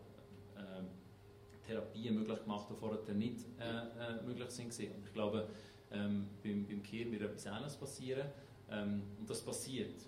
[0.55, 4.67] äh, Therapien möglich gemacht, die vorher nicht äh, äh, möglich sind.
[4.67, 5.47] Und ich glaube,
[5.91, 8.27] ähm, beim, beim Kirn wird etwas Ähnliches passieren.
[8.69, 10.01] Ähm, und das passiert.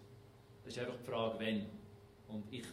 [0.65, 1.65] Das ist einfach die Frage, wenn.
[2.28, 2.63] Und ich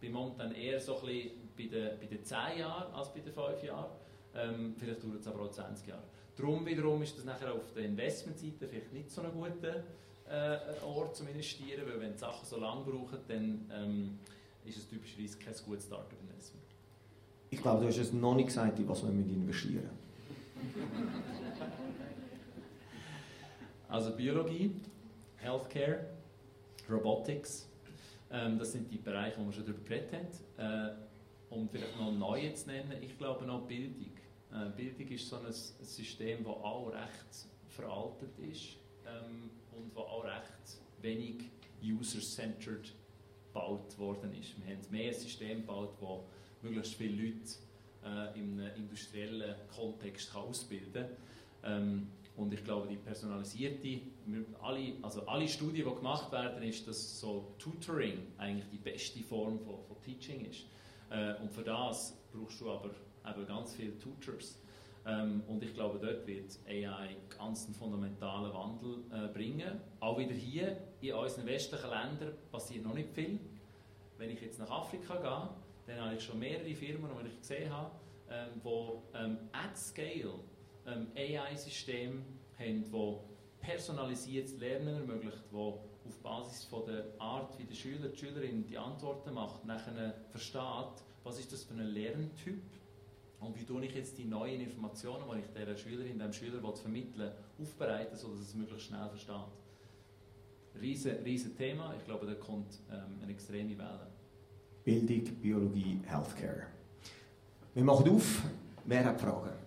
[0.00, 3.32] bin momentan eher so ein bisschen bei den, bei den 10 Jahren als bei den
[3.32, 3.90] 5 Jahren.
[4.34, 6.02] Ähm, vielleicht dauert es aber auch 20 Jahre.
[6.36, 9.82] Darum wiederum ist das nachher auf der Investmentseite vielleicht nicht so ein guter
[10.30, 14.18] äh, Ort zum Investieren, weil wenn die Sachen so lange brauchen, dann ähm,
[14.64, 16.64] ist es typischerweise kein gutes Startup-Investment.
[17.50, 19.90] Ich glaube, du hast es noch nicht gesagt, in was wir mit investieren.
[23.88, 24.74] Also Biologie,
[25.36, 26.06] Healthcare,
[26.92, 27.68] Robotics,
[28.30, 30.12] ähm, das sind die Bereiche, wo wir schon darüber geredet
[30.58, 30.90] haben.
[30.90, 30.94] Äh,
[31.50, 34.12] um vielleicht noch neue zu nennen, ich glaube noch Bildung.
[34.52, 38.76] Äh, Bildung ist so ein, System, das auch recht veraltet ist
[39.06, 41.50] ähm, und das auch recht wenig
[41.82, 42.94] user-centered
[43.52, 44.54] gebaut worden ist.
[44.58, 46.18] Wir haben mehr ein System gebaut, das
[46.62, 47.50] möglichst viele Leute
[48.04, 51.06] äh, in einem industriellen Kontext kann ausbilden
[51.62, 51.82] kann.
[51.82, 54.00] Ähm, und ich glaube, die personalisierte,
[54.62, 59.58] alle, also alle Studien, die gemacht werden, ist, dass so Tutoring eigentlich die beste Form
[59.58, 60.66] von, von Teaching ist.
[61.10, 62.90] Äh, und für das brauchst du aber
[63.28, 64.58] eben ganz viele Tutors.
[65.04, 69.80] Ähm, und ich glaube, dort wird AI ganz einen fundamentalen Wandel äh, bringen.
[70.00, 73.38] Auch wieder hier in unseren westlichen Ländern passiert noch nicht viel.
[74.16, 75.48] Wenn ich jetzt nach Afrika gehe,
[75.86, 77.90] dann habe ich schon mehrere Firmen, die ich gesehen habe,
[78.30, 80.34] ähm, die ähm, at scale
[80.86, 82.22] ähm, AI-Systeme
[82.58, 83.16] haben, die
[83.60, 88.76] personalisiertes Lernen ermöglicht, die auf Basis von der Art, wie der Schüler, die Schülerin die
[88.76, 92.62] Antworten macht, nachher versteht, was ist das für ein Lerntyp
[93.40, 97.18] und wie tue ich jetzt die neuen Informationen, die ich dieser Schülerin, dem Schüler vermitteln
[97.18, 99.34] will, aufbereiten, sodass es möglichst schnell versteht.
[100.80, 101.94] riesen, riesen Thema.
[101.98, 104.08] Ich glaube, da kommt ähm, eine extreme Welle.
[104.84, 106.66] Bildung, Biologie, Healthcare.
[107.74, 108.42] Wir machen auf.
[108.84, 109.61] Wer hat Fragen?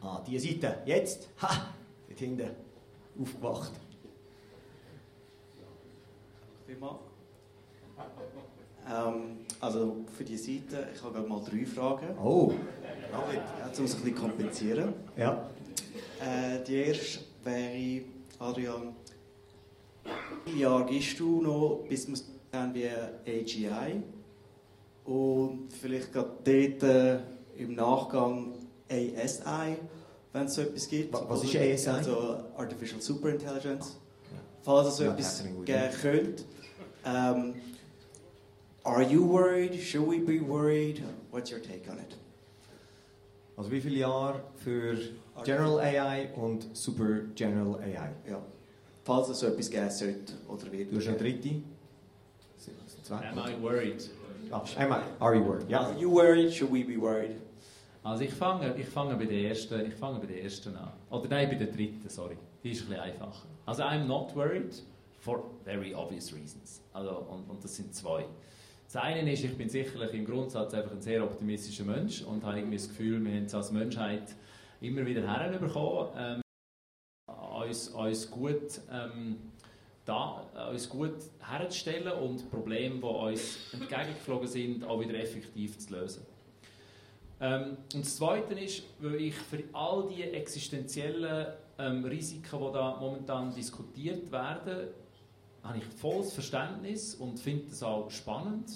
[0.00, 0.82] Ah, die Seite.
[0.84, 1.28] Jetzt.
[1.42, 1.74] Ha!
[2.08, 2.50] Dort hinten.
[3.20, 3.72] Aufgewacht.
[8.88, 12.16] Ähm, also für die Seite, ich habe gerade mal drei Fragen.
[12.18, 12.52] Oh.
[13.10, 14.94] Ja, um es ein bisschen kompensieren.
[15.16, 15.50] Ja.
[16.20, 18.02] Äh, die erste wäre,
[18.38, 18.94] Adrian,
[20.44, 22.18] wie Jahre gehst du noch, bis wir
[22.50, 24.02] dann wie AGI?
[25.04, 27.18] Und vielleicht gerade dort äh,
[27.56, 28.54] im Nachgang
[28.90, 29.76] ASI,
[30.32, 31.12] wenn es so etwas gibt.
[31.12, 31.88] Was ist ASI?
[31.90, 33.96] Also Artificial Superintelligence.
[34.62, 36.44] Falls es so etwas geben könnte.
[37.04, 37.54] Um,
[38.84, 39.80] are you worried?
[39.80, 41.02] Should we be worried?
[41.30, 42.16] What's your take on it?
[43.56, 44.98] Also wie viele Jahre für
[45.44, 48.10] General AI und Super General AI?
[48.28, 48.42] Ja.
[49.04, 50.92] Falls es so etwas geben sollte oder wird.
[50.92, 51.62] Du hast eine dritte?
[53.04, 53.28] Zwei?
[53.28, 54.10] Am I worried?
[54.50, 55.02] Ah, einmal.
[55.20, 55.70] Are you worried?
[55.70, 55.86] Ja.
[55.86, 56.52] Are you worried?
[56.52, 57.36] Should we be worried?
[58.06, 60.92] Also ich fange, ich fange bei der ersten, ich fange bei der ersten an.
[61.10, 62.36] Oder nein, bei der dritten, sorry.
[62.62, 63.48] Die ist ein bisschen einfacher.
[63.66, 64.80] Also I'm not worried
[65.18, 66.84] for very obvious reasons.
[66.92, 68.24] Also, und, und das sind zwei.
[68.84, 72.58] Das eine ist, ich bin sicherlich im Grundsatz einfach ein sehr optimistischer Mensch und habe
[72.58, 74.36] irgendwie das Gefühl, wir haben es als Menschheit
[74.80, 76.40] immer wieder herbekommen, ähm,
[77.60, 79.50] uns, uns gut ähm,
[80.04, 86.35] da, uns gut herzustellen und Probleme, die uns entgegengeflogen sind, auch wieder effektiv zu lösen.
[87.40, 92.96] Ähm, und das Zweite ist, weil ich für all die existenziellen ähm, Risiken, die da
[92.98, 94.88] momentan diskutiert werden,
[95.62, 98.70] habe ich volles Verständnis und finde das auch spannend.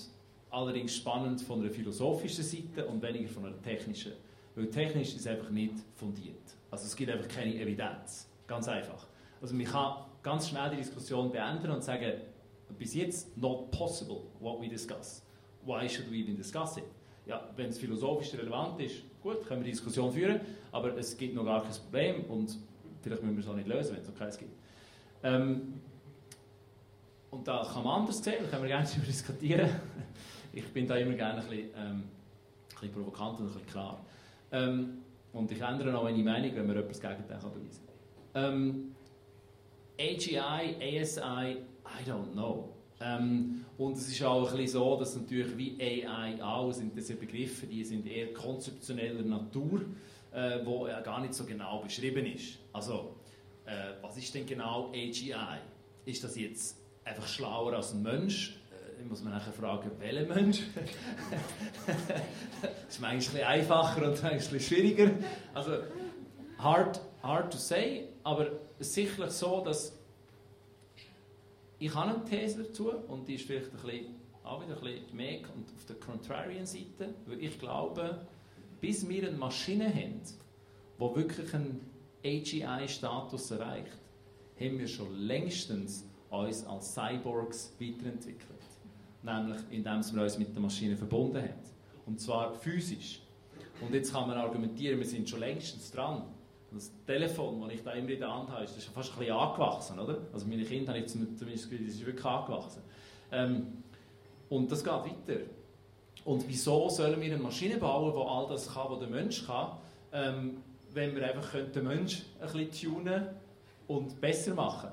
[0.50, 4.12] Allerdings spannend von einer philosophischen Seite und weniger von einer technischen.
[4.56, 6.42] Weil technisch ist es einfach nicht fundiert.
[6.70, 8.28] Also es gibt einfach keine Evidenz.
[8.46, 9.06] Ganz einfach.
[9.40, 12.20] Also man kann ganz schnell die Diskussion beenden und sagen,
[12.76, 15.22] bis jetzt not possible what we discuss.
[15.64, 16.84] Why should we even discuss it?
[17.30, 20.40] Ja, wenn es philosophisch relevant ist, gut, können wir die Diskussion führen,
[20.72, 22.58] aber es gibt noch gar kein Problem und
[23.02, 24.50] vielleicht müssen wir es auch nicht lösen, wenn es noch keins gibt.
[25.22, 25.74] Ähm,
[27.30, 29.70] und da kann man anders sehen, da können wir gerne darüber diskutieren.
[30.52, 32.04] Ich bin da immer gerne ein bisschen, ähm, ein
[32.68, 34.04] bisschen provokant und ein bisschen klar.
[34.50, 34.98] Ähm,
[35.32, 37.86] und ich ändere auch meine Meinung, wenn mir jemand das Gegenteil beweisen
[38.34, 38.44] kann.
[38.44, 38.96] Ähm,
[40.00, 42.74] AGI, ASI, I don't know.
[43.02, 47.14] Ähm, und es ist auch ein bisschen so, dass natürlich wie AI auch sind diese
[47.14, 49.80] Begriffe, die sind eher konzeptioneller Natur,
[50.32, 52.58] äh, wo ja gar nicht so genau beschrieben ist.
[52.72, 53.16] Also,
[53.64, 55.34] äh, was ist denn genau AGI?
[56.04, 58.58] Ist das jetzt einfach schlauer als ein Mensch?
[58.70, 60.60] Äh, muss man nachher fragen, welcher Mensch?
[62.60, 65.10] das ist manchmal ein bisschen einfacher und manchmal ein bisschen schwieriger.
[65.54, 65.78] Also,
[66.58, 69.99] hard, hard to say, aber sicherlich so, dass
[71.80, 74.14] ich habe eine These dazu und die ist vielleicht ein bisschen,
[74.44, 78.26] auch wieder ein bisschen mehr auf der contrarian Seite, weil ich glaube,
[78.80, 81.80] bis wir eine Maschine haben, die wirklich einen
[82.22, 83.98] AGI-Status erreicht,
[84.58, 88.60] haben wir schon längstens uns als Cyborgs weiterentwickelt.
[89.22, 91.60] Nämlich, indem wir uns mit der Maschine verbunden haben.
[92.06, 93.22] Und zwar physisch.
[93.80, 96.24] Und jetzt kann man argumentieren, wir sind schon längstens dran.
[96.72, 99.98] Das Telefon, das ich da immer in der Hand habe, ist fast ein bisschen angewachsen,
[99.98, 100.18] oder?
[100.33, 102.83] Also meine Kinder haben zumindest das ist wirklich angewachsen.
[103.33, 103.83] Ähm,
[104.48, 105.40] und das geht weiter.
[106.24, 109.78] Und wieso sollen wir eine Maschine bauen, die all das kann, was der Mensch kann,
[110.12, 113.26] ähm, wenn wir einfach den Mensch ein bisschen tunen
[113.87, 114.90] und besser machen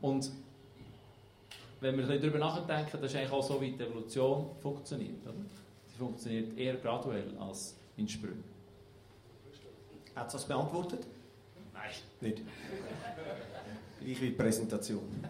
[0.00, 0.30] Und
[1.80, 5.22] wenn wir darüber nachdenken, das ist eigentlich auch so, wie die Evolution funktioniert.
[5.24, 5.34] Oder?
[5.86, 8.57] Sie funktioniert eher graduell als in Sprüngen.
[10.18, 11.06] Hat es das beantwortet?
[11.72, 11.90] Nein.
[12.20, 12.42] Nicht.
[14.00, 15.24] Gleich wie die Präsentation.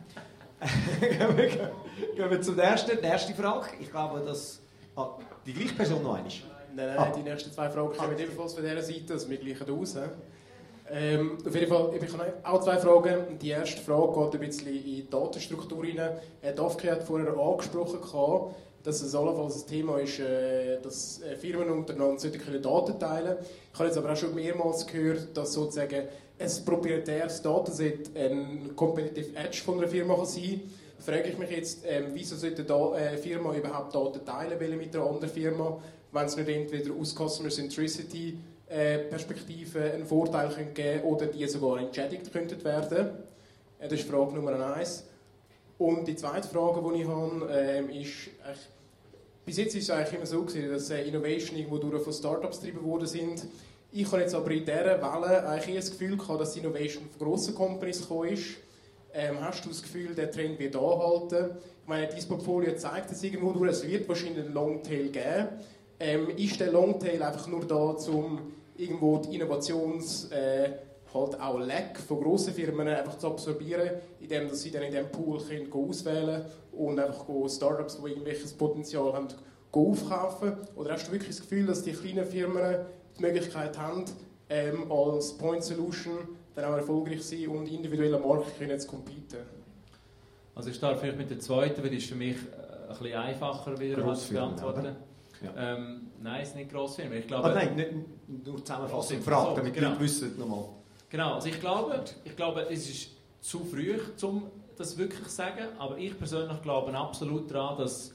[1.00, 3.68] gehen, wir, zur ersten, die erste Frage.
[3.80, 4.60] Ich glaube, dass...
[4.96, 5.10] Ah,
[5.46, 6.32] die gleiche Person noch einmal.
[6.74, 7.12] Nein, nein, Ah.
[7.14, 9.96] die nächsten zwei Fragen kommen ebenfalls von dieser Seite, also wir gleichen aus.
[10.90, 13.38] Ähm, auf jeden Fall, ich habe auch zwei Fragen.
[13.38, 16.18] Die erste Frage geht ein bisschen in die Datenstruktur rein.
[16.40, 18.54] Herr Dafke hat vorher angesprochen, gehabt,
[18.88, 23.36] dass es allenfalls ein Thema ist, äh, dass äh, Firmen untereinander sollten können Daten teilen
[23.70, 26.04] Ich habe jetzt aber auch schon mehrmals gehört, dass sozusagen
[26.38, 30.60] ein proprietäres Datenset ein Competitive Edge von einer Firma kann sein
[30.98, 35.06] frage ich mich jetzt, ähm, wieso sollte eine Firma überhaupt Daten teilen wollen mit einer
[35.06, 35.80] anderen Firma,
[36.12, 41.46] wenn es nicht entweder aus Customer Centricity äh, Perspektive einen Vorteil könnte geben oder die
[41.46, 43.10] sogar entschädigt könnten werden.
[43.78, 45.04] Äh, das ist Frage Nummer eins.
[45.76, 48.30] Und die zweite Frage, die ich habe, ähm, ist,
[49.48, 52.60] bis jetzt ist es eigentlich immer so gewesen, dass äh, Innovation irgendwo durch von Startups
[52.60, 53.46] getrieben worden sind.
[53.90, 57.54] Ich habe jetzt aber in dieser Welle eigentlich das Gefühl gehabt, dass Innovation von grossen
[57.54, 58.44] Companies gekommen ist.
[59.14, 61.56] Ähm, hast du das Gefühl, der Trend wird anhalten?
[61.82, 65.48] Ich meine, dein Portfolio zeigt es irgendwo nur, es wird wahrscheinlich einen Longtail geben.
[65.98, 70.30] Ähm, ist der Longtail einfach nur da, um irgendwo die Innovations...
[70.30, 70.72] Äh,
[71.14, 73.90] halt auch Lack von grossen Firmen einfach zu absorbieren,
[74.20, 79.28] indem sie dann in diesem Pool können auswählen und einfach Startups, die irgendwelches Potenzial haben,
[79.72, 80.52] aufkaufen?
[80.76, 82.78] Oder hast du wirklich das Gefühl, dass die kleinen Firmen
[83.18, 84.04] die Möglichkeit haben,
[84.48, 86.18] ähm, als Point Solution
[86.54, 89.38] dann auch erfolgreich sein und individuell am Markt können zu competen?
[90.54, 93.18] Also ich starte vielleicht mit der zweiten, weil die ist für mich äh, ein bisschen
[93.18, 94.96] einfacher wieder zu beantworten.
[95.40, 95.76] Ja.
[95.76, 97.16] Ähm, nein, es ist nicht Grossfirmen.
[97.18, 99.86] Ich glaube, ah, nein, nicht, nur zusammenfassend gefragt, damit genau.
[99.86, 100.64] die Leute wissen nochmal.
[101.10, 105.64] Genau, also ich glaube, ich glaube, es ist zu früh, um das wirklich zu sagen,
[105.78, 108.14] aber ich persönlich glaube absolut daran, dass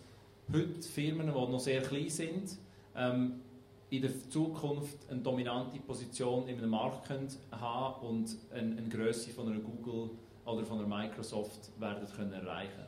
[0.52, 2.58] heute Firmen, die noch sehr klein sind,
[2.96, 3.42] ähm,
[3.90, 9.32] in der Zukunft eine dominante Position in einem Markt können haben und eine, eine Größe
[9.32, 10.12] von einer Google
[10.46, 12.86] oder von einer Microsoft werden können erreichen.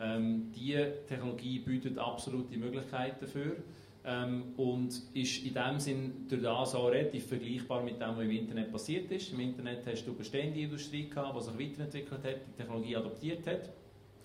[0.00, 3.56] Ähm, diese Technologie bietet absolut die Möglichkeit dafür
[4.08, 8.30] ähm, und ist in dem Sinn durch das auch relativ vergleichbar mit dem, was im
[8.30, 9.32] Internet passiert ist.
[9.32, 13.70] Im Internet hast du bestehende Industrie gehabt, die sich weiterentwickelt hat, die Technologie adoptiert hat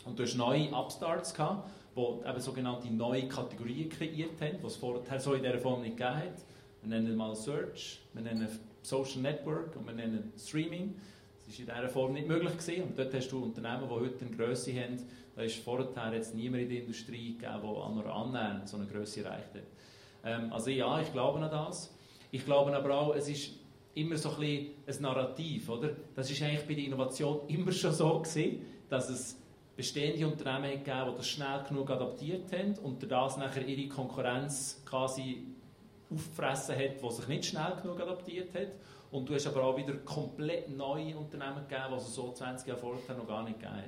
[0.05, 4.77] und du hast neue Upstarts gehabt, die eben sogenannte neue Kategorien kreiert haben, die es
[4.77, 6.45] vorher so in dieser Form nicht gegeben hat.
[6.81, 8.47] Wir nennen mal Search, wir nennen
[8.81, 10.95] Social Network und wir nennen Streaming.
[11.45, 12.83] Das war in dieser Form nicht möglich gewesen.
[12.83, 14.97] und dort hast du Unternehmen, die heute eine Größe haben,
[15.35, 18.85] da ist vorher jetzt niemand in der Industrie gegeben, der an oder annähernd so eine
[18.85, 19.72] Größe erreicht hat.
[20.23, 21.93] Ähm, also ja, ich glaube an das.
[22.31, 23.51] Ich glaube aber auch, es ist
[23.95, 25.91] immer so ein, bisschen ein Narrativ, oder?
[26.15, 29.37] Das ist eigentlich bei der Innovation immer schon so gewesen, dass es
[29.75, 35.47] bestehende Unternehmen gegeben, die das schnell genug adaptiert haben und das nachher ihre Konkurrenz quasi
[36.11, 38.67] auffressen hat, die sich nicht schnell genug adaptiert hat.
[39.11, 42.79] Und du hast aber auch wieder komplett neue Unternehmen gegeben, die es so 20 Jahre
[42.79, 43.85] vorher noch gar nicht gegeben hat.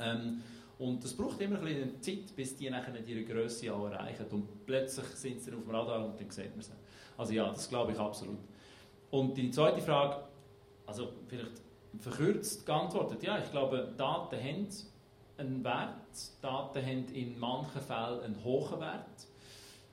[0.00, 0.42] Ähm,
[0.78, 4.26] und das braucht immer ein bisschen Zeit, bis die nachher ihre Größe erreichen.
[4.30, 6.72] Und plötzlich sind sie auf dem Radar und dann sieht man sie.
[7.16, 8.38] Also ja, das glaube ich absolut.
[9.10, 10.22] Und die zweite Frage,
[10.86, 11.62] also vielleicht
[11.98, 14.68] verkürzt geantwortet, ja, ich glaube, Daten haben
[15.36, 15.96] einen Wert.
[16.40, 19.26] Daten haben in manchen Fällen einen hohen Wert,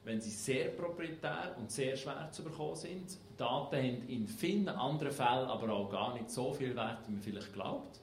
[0.03, 3.17] wenn sie sehr proprietär und sehr schwer zu bekommen sind.
[3.37, 7.21] Daten haben in vielen anderen Fällen aber auch gar nicht so viel Wert, wie man
[7.21, 8.01] vielleicht glaubt.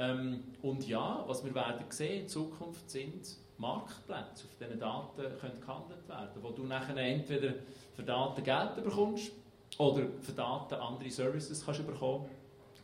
[0.00, 5.60] Ähm, und ja, was wir werden sehen in Zukunft sind Marktplätze, auf denen Daten können
[5.60, 7.52] gehandelt werden wo du nachher entweder
[7.94, 9.30] für Daten Geld bekommst
[9.76, 12.30] oder für Daten andere Services kannst bekommen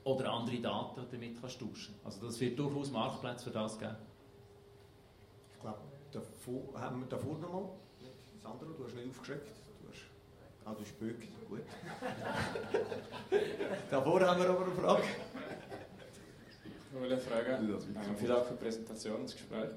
[0.04, 1.94] oder andere Daten damit kannst tauschen.
[2.04, 3.96] Also das wird durchaus Marktplätze für das geben.
[5.54, 5.78] Ich glaube,
[6.12, 7.70] davor, haben wir davor noch mal,
[8.42, 9.48] Sandro, du hast nicht aufgeschreckt.
[9.80, 10.02] Du hast,
[10.66, 11.62] ah, du spückt, gut.
[13.90, 15.02] davor haben wir aber eine Frage.
[16.92, 19.70] Ich wollte fragen, ähm, vielen Dank für die Präsentation, das Gespräch.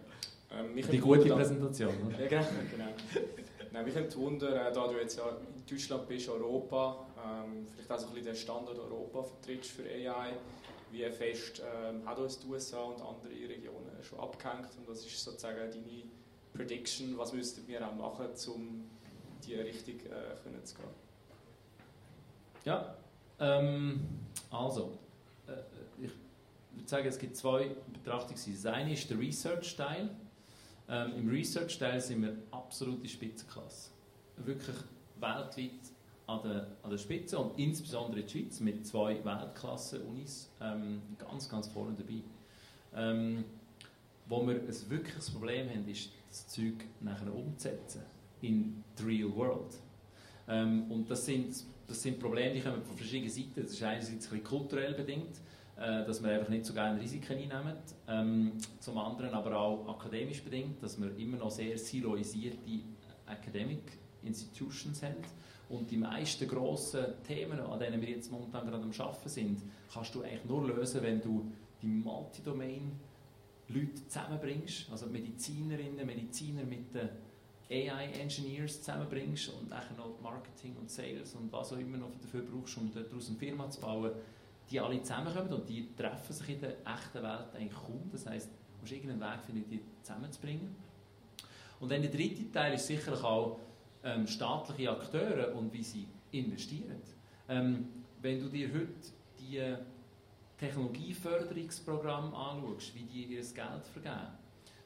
[0.52, 2.20] Ähm, die gute wundern, Präsentation, oder?
[2.22, 2.46] Ja, genau.
[2.72, 3.24] genau.
[3.72, 7.92] Nein, mich nimmt Wunder, äh, da du jetzt ja in Deutschland bist, Europa, ähm, vielleicht
[7.92, 10.34] auch so ein bisschen den Standort Europa vertrittst für AI,
[10.92, 15.24] wie fest ähm, hat uns die USA und andere Regionen schon abgehängt und was ist
[15.24, 16.04] sozusagen deine
[16.54, 18.90] Prediction, was müssten wir auch machen, um
[19.46, 20.86] die Richtung äh, können zu gehen?
[22.66, 22.96] Ja,
[23.40, 24.02] ähm,
[24.50, 24.98] also,
[25.48, 26.12] äh, ich
[26.92, 28.64] würde es gibt zwei Betrachtungsweisen.
[28.64, 30.10] Das eine ist der Research-Teil.
[30.90, 33.92] Ähm, Im Research-Teil sind wir absolute Spitzenklasse.
[34.38, 34.76] Wirklich
[35.20, 35.80] weltweit
[36.28, 41.50] an der, an der Spitze und insbesondere in der Schweiz mit zwei Weltklasse-Unis ähm, ganz,
[41.50, 42.22] ganz vorne dabei.
[42.96, 43.44] Ähm,
[44.28, 48.04] wo wir ein wirkliches Problem haben, ist, das Zeug nachher umzusetzen
[48.42, 49.76] in the real world.
[50.48, 53.64] Ähm, und das sind, das sind Probleme, die kommen von verschiedenen Seiten.
[53.64, 55.42] Das ist einerseits ein kulturell bedingt,
[55.80, 57.78] äh, dass wir einfach nicht so gerne Risiken einnehmen.
[58.08, 62.58] Ähm, zum anderen aber auch akademisch bedingt, dass wir immer noch sehr siloisierte
[63.28, 63.84] Academic
[64.24, 65.16] Institutions haben.
[65.70, 69.62] Und die meisten grossen Themen, an denen wir jetzt momentan gerade am Arbeiten sind,
[69.94, 71.52] kannst du eigentlich nur lösen, wenn du
[71.82, 72.92] die Multidomain
[73.70, 77.10] Leute zusammenbringst, also Medizinerinnen, Mediziner mit den
[77.70, 82.78] AI-Engineers zusammenbringst und auch noch Marketing und Sales und was auch immer noch dafür brauchst,
[82.78, 84.12] um daraus eine Firma zu bauen,
[84.70, 88.10] die alle zusammenkommen und die treffen sich in der echten Welt eigentlich kaum.
[88.12, 90.76] Das heisst, du musst irgendeinen Weg finden, die zusammenzubringen.
[91.80, 93.60] Und dann der dritte Teil ist sicherlich auch
[94.04, 97.02] ähm, staatliche Akteure und wie sie investieren.
[97.48, 97.88] Ähm,
[98.22, 98.94] wenn du dir heute
[99.40, 99.76] die
[100.58, 104.28] Technologieförderungsprogramme anschaust, wie die ihr Geld vergeben,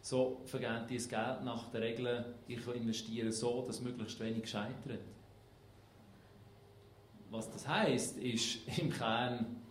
[0.02, 5.00] so vergeben die das Geld nach der Regel, ich investiere so, dass möglichst wenig scheitert.
[7.32, 9.63] Was das heißt, ist im Kern,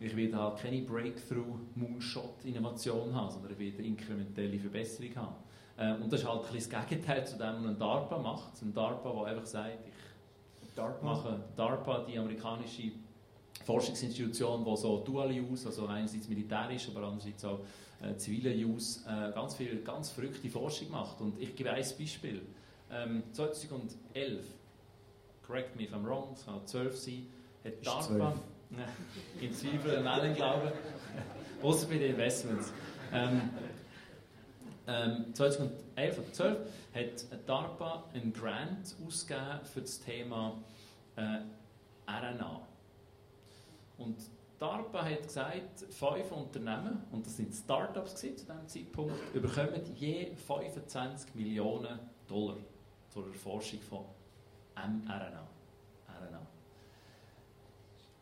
[0.00, 5.36] ich werde halt keine Breakthrough-Moonshot-Innovation haben, sondern ich werde inkrementelle Verbesserung haben.
[5.78, 8.60] Ähm, und das ist halt ein das Gegenteil zu dem, was ein DARPA macht.
[8.62, 9.78] Ein DARPA, der einfach sagt,
[10.62, 11.04] ich DARPA.
[11.04, 12.90] mache DARPA, die amerikanische
[13.64, 17.60] Forschungsinstitution, die so Dual Use, also einerseits militärisch, aber andererseits auch
[18.02, 21.20] äh, zivile Use, äh, ganz viel, ganz verrückte Forschung macht.
[21.20, 22.42] Und ich gebe ein Beispiel.
[22.90, 24.44] Ähm, 2011,
[25.46, 27.26] correct me if I'm wrong, es kann 12 sein,
[27.64, 28.02] hat DARPA...
[28.02, 28.40] 12
[29.40, 30.70] in Zwiebel, in allen Glauben,
[31.62, 32.72] außer bei den Investments.
[33.12, 33.50] Ähm,
[34.86, 36.58] ähm, 2011 oder 12
[36.94, 40.58] hat DARPA einen Grant ausgegeben für das Thema
[41.16, 41.38] äh,
[42.06, 42.60] RNA.
[43.98, 44.16] Und
[44.58, 51.34] DARPA hat gesagt, fünf Unternehmen, und das sind Startups zu diesem Zeitpunkt, bekommen je 25
[51.34, 51.98] Millionen
[52.28, 52.56] Dollar
[53.08, 54.04] zur Erforschung von
[54.76, 55.53] mRNA.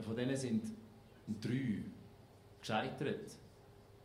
[0.02, 0.64] Von denen sind
[1.40, 1.82] drei
[2.60, 3.32] gescheitert.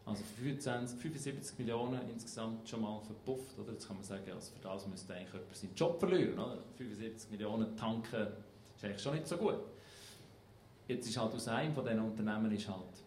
[0.06, 3.60] Also 25, 75 Millionen insgesamt schon mal verpufft.
[3.60, 3.74] Oder?
[3.74, 6.40] Jetzt kann man sagen, also für das müsste eigentlich jemand seinen Job verlieren.
[6.40, 6.60] Oder?
[6.78, 8.28] 75 Millionen tanken
[8.76, 9.60] ist eigentlich schon nicht so gut.
[10.88, 13.04] Jetzt ist halt aus einem von diesen Unternehmen ist halt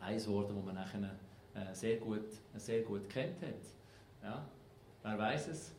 [0.00, 1.16] eins geworden, das man nachher
[1.54, 3.54] äh, sehr, gut, sehr gut kennt hat.
[4.22, 4.46] Ja?
[5.02, 5.72] Wer weiß es?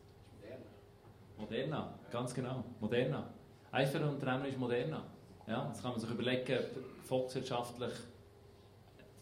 [1.37, 2.63] Moderna, ganz genau.
[2.79, 3.29] Moderna.
[3.71, 5.03] Eines den Unternehmen ist Moderna.
[5.47, 6.59] Ja, jetzt kann man sich überlegen,
[7.03, 7.91] volkswirtschaftlich,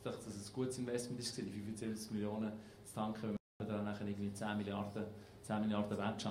[0.03, 2.51] dass das ein gutes Investment ist, die 75 Millionen
[2.85, 5.03] zu tanken, wenn man dann nachher irgendwie 10 Milliarden,
[5.43, 6.27] 10 Milliarden Wert.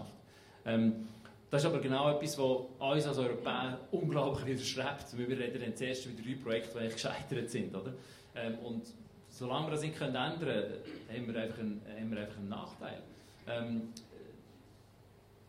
[0.64, 1.08] Ähm,
[1.50, 5.18] das ist aber genau etwas, was uns als Europäer unglaublich widerstrebt.
[5.18, 7.74] Wir reden dann zuerst über drei Projekte, die gescheitert sind.
[7.74, 7.92] Oder?
[8.36, 8.86] Ähm, und
[9.28, 10.72] solange wir das nicht können ändern können,
[11.12, 13.02] haben wir einfach einen, haben wir einfach einen Nachteil.
[13.48, 13.88] Ähm,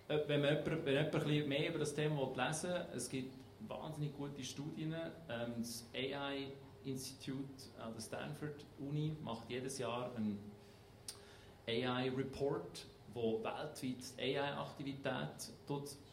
[0.08, 3.08] äh, wenn man jemand, wenn jemand ein bisschen mehr über das Thema lesen will, es
[3.08, 4.94] gibt wahnsinnig gute Studien.
[5.30, 6.52] Ähm, das AI
[6.84, 7.46] Institute
[7.80, 10.40] an der Stanford Uni macht jedes Jahr einen
[11.68, 15.52] AI Report, wo weltweit AI-Aktivität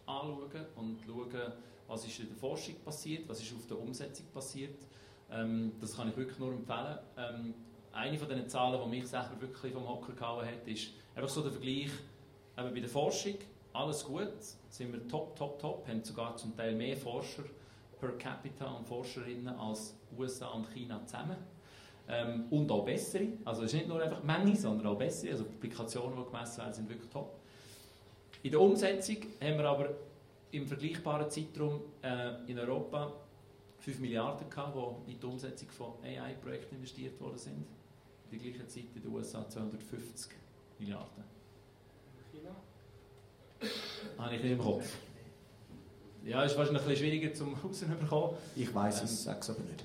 [0.07, 1.53] anschauen und schauen,
[1.86, 4.78] was ist in der Forschung passiert, was ist auf der Umsetzung passiert.
[5.30, 6.99] Ähm, das kann ich wirklich nur empfehlen.
[7.16, 7.55] Ähm,
[7.92, 11.42] eine von den Zahlen, die mich selber wirklich vom Hocker gehauen hat, ist einfach so
[11.42, 11.90] der Vergleich
[12.59, 13.34] eben bei der Forschung.
[13.72, 14.32] Alles gut,
[14.69, 17.45] sind wir top, top, top, haben sogar zum Teil mehr Forscher
[17.99, 21.37] per capita und Forscherinnen als USA und China zusammen.
[22.09, 23.29] Ähm, und auch bessere.
[23.45, 25.33] Also es ist nicht nur einfach Menge, sondern auch bessere.
[25.33, 27.39] Also Publikationen, die gemessen werden, sind wirklich top.
[28.43, 29.91] In der Umsetzung haben wir aber
[30.53, 33.12] im vergleichbaren Zeitraum äh, in Europa
[33.81, 37.66] 5 Milliarden gehabt, die in die Umsetzung von AI-Projekten investiert worden sind.
[38.31, 40.33] In der gleichen Zeit in den USA 250
[40.79, 41.38] Milliarden.
[44.19, 44.85] Habe ich nicht im Kopf.
[46.25, 48.37] Ja, ist wahrscheinlich ein bisschen schwieriger zum rauszubekommen.
[48.57, 49.05] Ich weiß Ähm.
[49.05, 49.85] es, sag's aber nicht.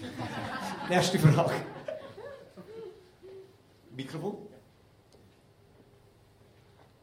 [0.88, 1.54] Nächste Frage.
[3.94, 4.36] Mikrofon?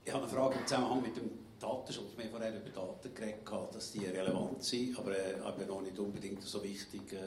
[0.06, 2.06] Ich habe eine Frage im Zusammenhang mit dem Datenschutz.
[2.18, 3.42] Wir haben vorher über Daten geredet,
[3.74, 7.18] dass die relevant sind, aber äh, eben noch nicht unbedingt so wichtig äh,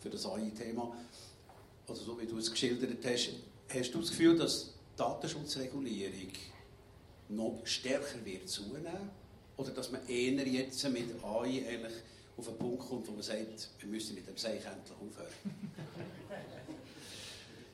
[0.00, 0.96] für das AI-Thema.
[1.88, 3.30] Also so wie du es geschildert hast,
[3.72, 6.32] hast du das Gefühl, dass die Datenschutzregulierung
[7.28, 9.10] noch stärker wird zunehmen?
[9.56, 11.94] Oder dass man eher jetzt mit AI eigentlich
[12.36, 15.32] auf einen Punkt kommt, wo man sagt, wir müssen mit dem Seich endlich aufhören?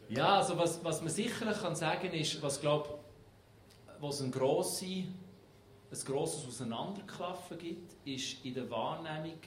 [0.08, 3.02] Ja, also was, was man sicherlich kann sagen ist, was glaub,
[3.98, 5.04] was ein, grosse,
[6.04, 9.38] grosses Auseinanderklaffen gibt, ist in der Wahrnehmung,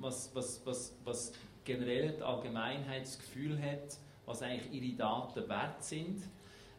[0.00, 1.32] was, was, was, was
[1.64, 6.20] generell die Allgemeinheit das Gefühl hat, was eigentlich ihre Daten wert sind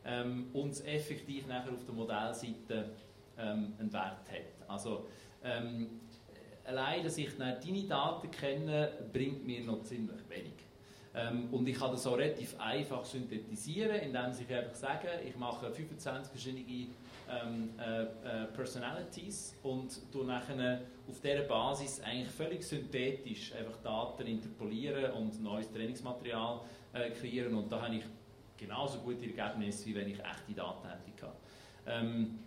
[0.07, 2.91] ähm, und es effektiv nachher auf der Modellseite
[3.37, 4.69] ähm, einen Wert hat.
[4.69, 5.07] Also
[5.43, 6.01] ähm,
[6.65, 10.53] allein, dass ich deine Daten kenne, bringt mir noch ziemlich wenig.
[11.13, 15.71] Ähm, und ich kann das auch relativ einfach synthetisieren, indem ich einfach sage, ich mache
[15.71, 16.89] 25 verschiedene
[17.29, 24.27] ähm, äh, äh, Personalities und tue nachher auf dieser Basis eigentlich völlig synthetisch einfach Daten
[24.27, 26.61] interpolieren und neues Trainingsmaterial
[26.93, 28.03] äh, kreieren und da habe ich
[28.57, 31.31] genauso gute Ergebnisse, wie wenn ich echte Daten hätte.
[31.85, 32.39] Ähm,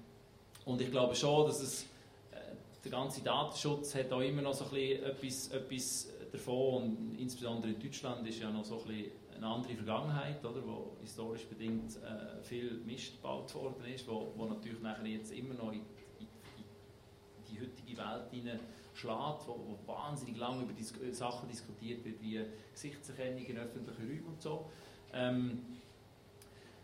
[0.65, 1.85] und ich glaube schon, dass es
[2.33, 2.37] äh,
[2.85, 7.73] der ganze Datenschutz hat auch immer noch so ein bisschen etwas, etwas davon und insbesondere
[7.73, 11.97] in Deutschland ist ja noch so ein bisschen eine andere Vergangenheit, oder, wo historisch bedingt
[11.97, 15.81] äh, viel Mist gebaut worden ist, wo, wo natürlich nachher jetzt immer noch in,
[16.19, 16.27] in,
[16.59, 18.61] in die heutige Welt hinein
[18.93, 24.27] schlägt, wo, wo wahnsinnig lange über Dis Sachen diskutiert wird, wie Gesichtserkennung in öffentlichen Räumen
[24.27, 24.67] und so.
[25.15, 25.63] Ähm,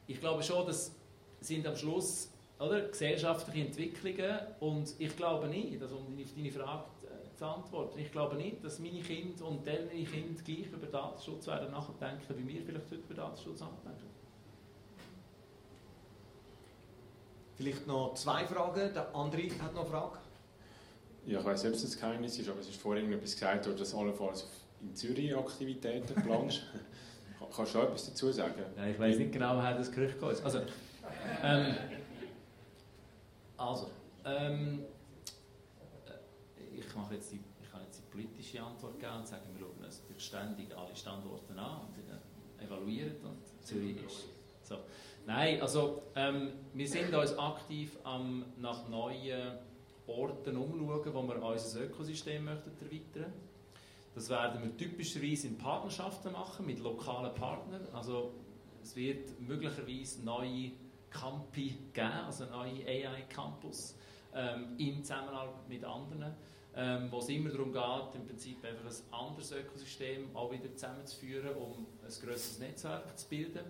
[0.06, 0.92] ich glaube schon, dass
[1.40, 6.84] sind am Schluss oder, gesellschaftliche Entwicklungen und ich glaube nicht, also um auf deine Frage
[7.36, 11.70] zu antworten, ich glaube nicht, dass meine Kinder und deren Kinder gleich über Datenschutz werden
[11.70, 14.06] nachdenken, wie wir vielleicht heute über Datenschutz nachdenken.
[17.56, 18.92] Vielleicht noch zwei Fragen.
[18.92, 20.18] Der andere hat noch eine Frage.
[21.26, 23.66] Ja, ich weiß nicht, ob es ein Geheimnis ist, aber es ist vorhin etwas gesagt
[23.66, 24.46] worden, dass allenfalls
[24.82, 26.62] in Zürich Aktivitäten planst.
[27.54, 28.62] Kannst du etwas dazu sagen?
[28.76, 30.42] Ja, ich weiß nicht genau, woher das Gerücht kommt.
[30.44, 30.60] Also,
[31.42, 31.76] ähm,
[33.56, 33.90] also
[34.24, 34.84] ähm,
[36.74, 39.84] ich, mache jetzt die, ich kann jetzt die politische Antwort geben und sagen, wir schauen
[39.84, 44.24] uns ständig alle Standorte an und evaluieren und Zürich ist
[44.62, 44.76] so.
[45.26, 49.58] Nein, also ähm, wir sind uns aktiv am, nach neuen
[50.06, 53.32] Orten umschauen, wo wir unser Ökosystem möchten erweitern
[54.16, 57.86] Das werden wir typischerweise in Partnerschaften machen mit lokalen Partnern.
[57.92, 58.32] Also
[58.82, 60.70] es wird möglicherweise neue
[61.10, 63.94] Campi geben, also neue AI-Campus
[64.34, 66.34] ähm, in Zusammenarbeit mit anderen,
[66.74, 71.54] ähm, wo es immer darum geht, im Prinzip einfach ein anderes Ökosystem auch wieder zusammenzuführen,
[71.54, 73.66] um ein größeres Netzwerk zu bilden.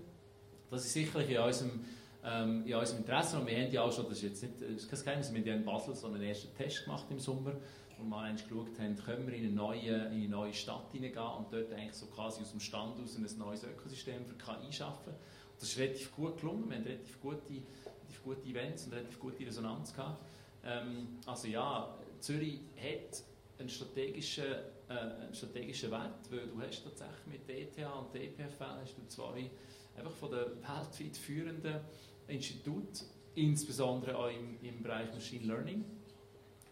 [0.71, 1.85] Das ist sicherlich in unserem,
[2.25, 3.41] ähm, in unserem Interesse.
[3.41, 5.41] Und wir haben ja auch schon, das ist jetzt nicht das ist kein Geheimnis, wir
[5.41, 7.55] haben ja in Basel so einen ersten Test gemacht im Sommer,
[7.99, 11.53] wir mal geschaut haben, können wir in eine neue, in eine neue Stadt hineingehen und
[11.53, 15.11] dort eigentlich so quasi aus dem Stand aus ein neues Ökosystem für KI schaffen.
[15.13, 16.69] Und das ist relativ gut gelungen.
[16.69, 20.23] Wir haben relativ gute, relativ gute Events und relativ gute Resonanz gehabt.
[20.65, 23.23] Ähm, also ja, Zürich hat
[23.59, 24.45] einen strategischen,
[24.89, 29.07] äh, einen strategischen Wert, weil du hast tatsächlich mit ETH und der EPFL hast du
[29.09, 29.51] zwei
[29.97, 31.81] einfach von den weltweit führenden
[32.29, 35.85] Instituten, insbesondere auch im, im Bereich Machine Learning.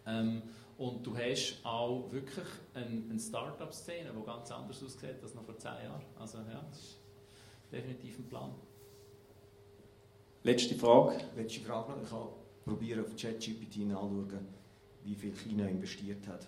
[0.05, 0.43] Ähm,
[0.77, 5.57] und du hast auch wirklich eine, eine Start-up-Szene, die ganz anders aussieht als noch vor
[5.57, 6.01] zehn Jahren.
[6.19, 6.97] Also ja, das ist
[7.71, 8.55] definitiv ein Plan.
[10.43, 11.23] Letzte Frage.
[11.35, 12.03] Letzte Frage noch.
[12.03, 12.27] Ich kann
[12.65, 14.47] probieren auf ChatGPT nachschauen,
[15.03, 16.47] wie viel China investiert hat.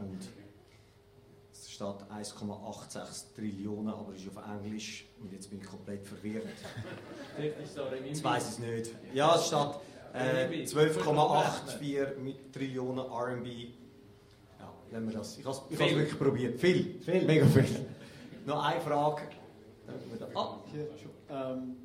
[0.00, 0.18] Und
[1.52, 6.48] es steht 1,86 Trillionen, aber es ist auf Englisch und jetzt bin ich komplett verwirrt.
[7.38, 8.96] Jetzt weiß ich es nicht.
[9.14, 9.76] Ja, es steht
[10.12, 13.46] äh, 12,84 Trillionen RMB.
[13.46, 15.38] Ja, wenn wir das.
[15.38, 16.60] Ich habe es wirklich probiert.
[16.60, 17.64] Viel, viel, mega viel.
[18.46, 19.22] Noch eine Frage.
[20.34, 20.88] Ah, hier.
[21.30, 21.76] Ähm,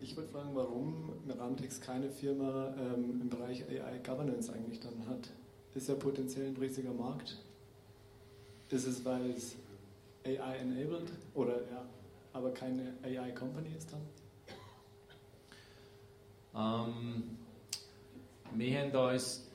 [0.00, 5.30] ich würde fragen, warum Merantix keine Firma ähm, im Bereich AI Governance eigentlich dann hat.
[5.74, 7.36] Ist ja potenziell ein riesiger Markt.
[8.70, 9.56] Ist es, weil es
[10.24, 11.86] AI enabled oder ja,
[12.32, 14.00] aber keine AI Company ist dann?
[16.60, 17.36] Ähm,
[18.54, 19.48] wir haben uns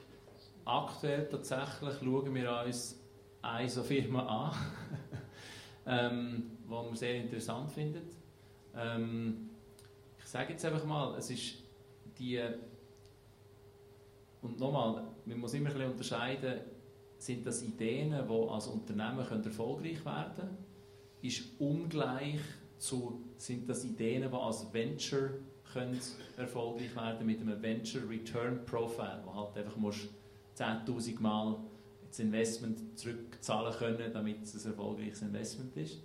[0.63, 2.99] aktuell tatsächlich schauen wir uns
[3.41, 4.55] eine so Firma an,
[5.85, 8.09] ähm, die wir sehr interessant finden.
[8.75, 9.49] Ähm,
[10.17, 11.63] ich sage jetzt einfach mal, es ist
[12.17, 12.41] die
[14.41, 16.61] und nochmal, man muss immer ein bisschen unterscheiden,
[17.17, 20.57] sind das Ideen, die als Unternehmen erfolgreich werden können,
[21.21, 22.39] ist ungleich
[22.77, 25.31] zu, sind das Ideen, die als Venture
[25.75, 25.99] können
[26.37, 30.07] erfolgreich werden mit einem Venture Return Profile, wo halt einfach musst
[30.57, 31.57] 10.000 Mal
[32.07, 35.99] das Investment zurückzahlen können, damit es ein erfolgreiches Investment ist.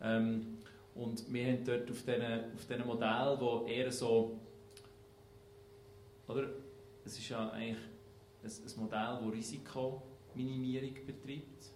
[0.00, 0.58] Ähm,
[0.96, 4.40] und wir haben dort auf diesen, auf diesen Modell, wo eher so,
[6.26, 6.48] oder,
[7.04, 7.78] es ist ja eigentlich
[8.42, 11.70] ein, ein Modell, das Risikominimierung betreibt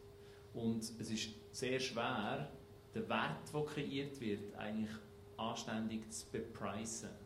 [0.53, 2.51] und es ist sehr schwer,
[2.92, 4.90] den Wert, der kreiert wird, eigentlich
[5.36, 7.26] anständig zu bepreisen.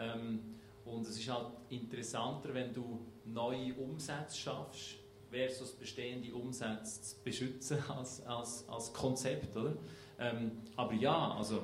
[0.00, 4.96] Ähm, und es ist halt interessanter, wenn du neue Umsätze schaffst,
[5.30, 9.56] versus bestehende Umsätze zu beschützen als, als, als Konzept.
[9.56, 9.74] Oder?
[10.18, 11.62] Ähm, aber ja, also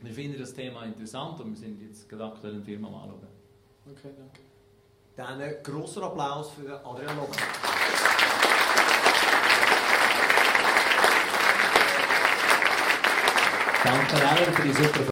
[0.00, 3.02] wir finden das Thema interessant und wir sind jetzt gerade aktuell in der Firma mal
[3.02, 3.26] anschauen.
[3.90, 4.40] Okay, danke.
[5.16, 7.38] Dann ein grosser Applaus für Adrian Locker.
[13.82, 15.04] Danke allen für die super